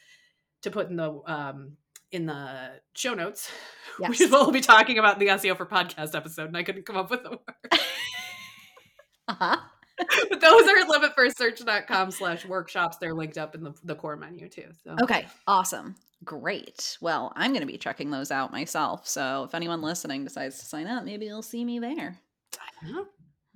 [0.61, 1.73] to put in the um,
[2.11, 3.51] in the show notes,
[3.99, 4.09] yes.
[4.09, 6.97] which we'll be talking about in the SEO for podcast episode, and I couldn't come
[6.97, 7.39] up with a word.
[9.27, 9.57] uh-huh.
[10.29, 12.97] but those are at loveatfirstsearch.com slash workshops.
[12.97, 14.69] They're linked up in the, the core menu too.
[14.83, 15.95] So Okay, awesome.
[16.23, 16.97] Great.
[17.01, 19.07] Well, I'm going to be checking those out myself.
[19.07, 22.19] So if anyone listening decides to sign up, maybe you'll see me there.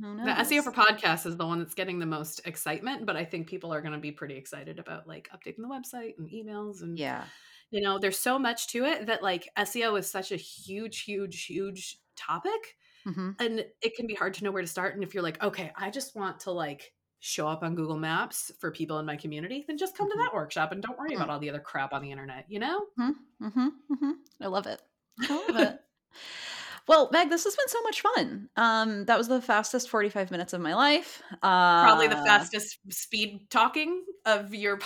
[0.02, 3.48] The SEO for podcasts is the one that's getting the most excitement, but I think
[3.48, 6.98] people are going to be pretty excited about like updating the website and emails and
[6.98, 7.24] yeah.
[7.72, 11.46] You know, there's so much to it that like SEO is such a huge, huge,
[11.46, 12.76] huge topic.
[13.08, 13.32] Mm-hmm.
[13.40, 14.94] And it can be hard to know where to start.
[14.94, 16.92] And if you're like, okay, I just want to like
[17.22, 20.20] show up on Google Maps for people in my community, then just come mm-hmm.
[20.20, 21.22] to that workshop and don't worry mm-hmm.
[21.22, 22.82] about all the other crap on the internet, you know?
[23.00, 23.46] Mm-hmm.
[23.46, 23.68] mm-hmm.
[23.94, 24.12] mm-hmm.
[24.42, 24.82] I love it.
[25.22, 25.80] I love it.
[26.92, 28.50] Well, Meg, this has been so much fun.
[28.58, 31.24] Um, that was the fastest 45 minutes of my life.
[31.42, 34.78] Uh, Probably the uh, fastest speed talking of your.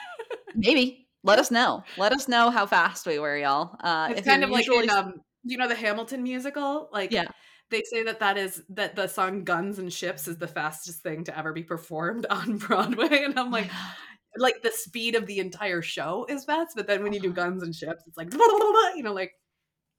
[0.54, 1.06] maybe.
[1.22, 1.84] Let us know.
[1.98, 3.76] Let us know how fast we were, y'all.
[3.84, 4.86] Uh, it's kind of usually...
[4.86, 6.88] like in, um, you know, the Hamilton musical?
[6.94, 7.26] Like, yeah.
[7.68, 11.24] They say that that is that the song "Guns and Ships" is the fastest thing
[11.24, 13.70] to ever be performed on Broadway, and I'm like,
[14.38, 17.42] like the speed of the entire show is fast, but then when you do uh-huh.
[17.42, 18.32] "Guns and Ships," it's like,
[18.96, 19.32] you know, like,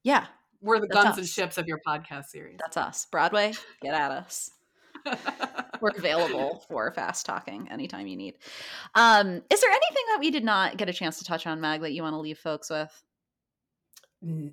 [0.03, 0.25] yeah,
[0.61, 1.17] we're the That's guns us.
[1.17, 2.57] and ships of your podcast series.
[2.59, 3.07] That's us.
[3.11, 4.51] Broadway, get at us.
[5.81, 8.35] We're available for fast talking anytime you need.
[8.93, 11.81] Um, is there anything that we did not get a chance to touch on, Meg,
[11.81, 13.03] that you want to leave folks with?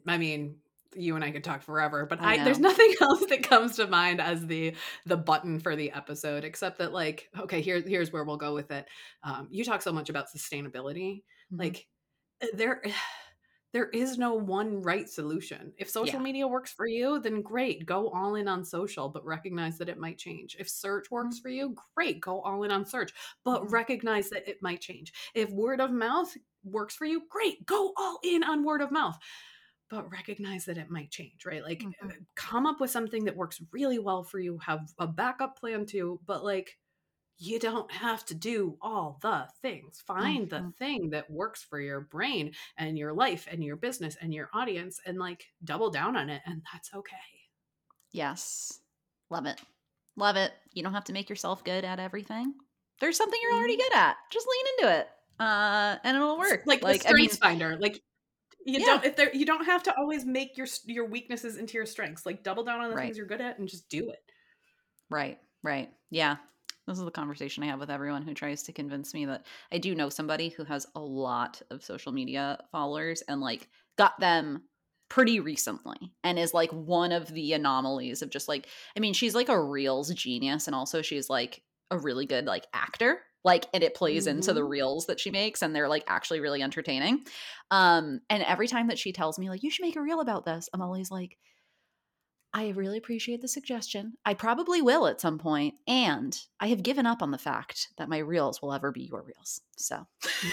[0.07, 0.57] I mean,
[0.95, 3.87] you and I could talk forever, but I, I there's nothing else that comes to
[3.87, 8.25] mind as the the button for the episode, except that like, okay, here here's where
[8.25, 8.87] we'll go with it.
[9.23, 11.17] Um, you talk so much about sustainability,
[11.53, 11.59] mm-hmm.
[11.59, 11.87] like
[12.41, 12.83] eh, there
[13.73, 15.73] there is no one right solution.
[15.77, 16.23] If social yeah.
[16.23, 19.99] media works for you, then great, go all in on social, but recognize that it
[19.99, 20.57] might change.
[20.59, 21.43] If search works mm-hmm.
[21.43, 23.13] for you, great, go all in on search,
[23.45, 23.75] but mm-hmm.
[23.75, 25.13] recognize that it might change.
[25.35, 29.19] If word of mouth works for you, great, go all in on word of mouth.
[29.91, 31.63] But recognize that it might change, right?
[31.63, 32.09] Like, mm-hmm.
[32.37, 36.21] come up with something that works really well for you, have a backup plan too,
[36.27, 36.77] but like,
[37.39, 40.03] you don't have to do all the things.
[40.05, 40.67] Find mm-hmm.
[40.67, 44.51] the thing that works for your brain and your life and your business and your
[44.53, 46.43] audience and like double down on it.
[46.47, 47.17] And that's okay.
[48.11, 48.81] Yes.
[49.31, 49.61] Love it.
[50.17, 50.53] Love it.
[50.73, 52.55] You don't have to make yourself good at everything.
[53.01, 53.93] There's something you're already mm-hmm.
[53.93, 54.17] good at.
[54.31, 55.09] Just lean into it.
[55.39, 56.63] Uh, and it'll work.
[56.67, 57.79] Like, like the strengths I mean, finder.
[57.81, 58.03] Like
[58.67, 58.87] you yeah.
[58.87, 62.27] don't if there you don't have to always make your your weaknesses into your strengths.
[62.27, 63.05] Like double down on the right.
[63.05, 64.19] things you're good at and just do it.
[65.09, 65.39] Right.
[65.63, 65.91] Right.
[66.11, 66.37] Yeah.
[66.89, 69.79] This is the conversation I have with everyone who tries to convince me that I
[69.79, 74.63] do know somebody who has a lot of social media followers and like got them
[75.11, 79.35] pretty recently and is like one of the anomalies of just like I mean she's
[79.35, 83.83] like a reels genius and also she's like a really good like actor like and
[83.83, 84.37] it plays mm-hmm.
[84.37, 84.71] into the mm-hmm.
[84.71, 87.25] reels that she makes and they're like actually really entertaining
[87.71, 90.45] um and every time that she tells me like you should make a reel about
[90.45, 91.39] this I'm always like
[92.59, 94.15] I really appreciate the suggestion.
[94.25, 98.09] I probably will at some point, and I have given up on the fact that
[98.09, 99.61] my reels will ever be your reels.
[99.77, 100.09] So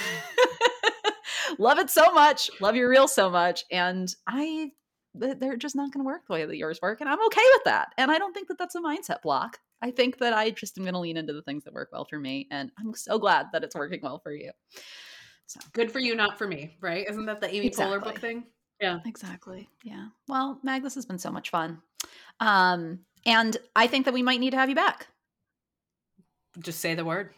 [1.57, 4.69] love it so much, love your reels so much, and I
[5.15, 7.63] they're just not going to work the way that yours work, and I'm okay with
[7.63, 7.87] that.
[7.97, 9.57] And I don't think that that's a mindset block.
[9.81, 12.05] I think that I just am going to lean into the things that work well
[12.05, 14.51] for me, and I'm so glad that it's working well for you.
[15.47, 17.09] So good for you, not for me, right?
[17.09, 17.97] Isn't that the Amy exactly.
[17.97, 18.43] Poehler book thing?
[18.79, 18.99] Yeah.
[19.05, 19.69] Exactly.
[19.83, 20.07] Yeah.
[20.27, 21.81] Well, Meg, this has been so much fun.
[22.39, 25.07] Um, and I think that we might need to have you back.
[26.59, 27.31] Just say the word.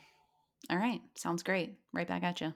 [0.70, 1.02] All right.
[1.16, 1.78] Sounds great.
[1.94, 2.54] Right back at you.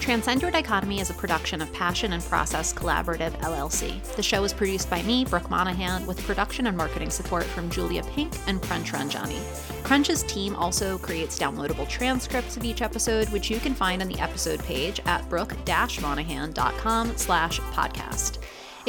[0.00, 4.02] Transcend Your Dichotomy is a production of Passion and Process Collaborative LLC.
[4.16, 8.02] The show is produced by me, Brooke Monaghan, with production and marketing support from Julia
[8.04, 9.40] Pink and Crunch Ranjani.
[9.84, 14.18] Crunch's team also creates downloadable transcripts of each episode, which you can find on the
[14.18, 18.38] episode page at brooke-monaghan.com slash podcast.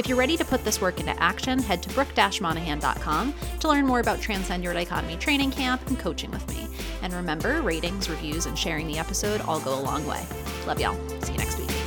[0.02, 4.00] If you're ready to put this work into action, head to brooke-monaghan.com to learn more
[4.00, 6.68] about Transcend Your Dichotomy training camp and coaching with me.
[7.04, 10.26] And remember, ratings, reviews, and sharing the episode all go a long way.
[10.66, 10.98] Love y'all.
[11.22, 11.81] See you next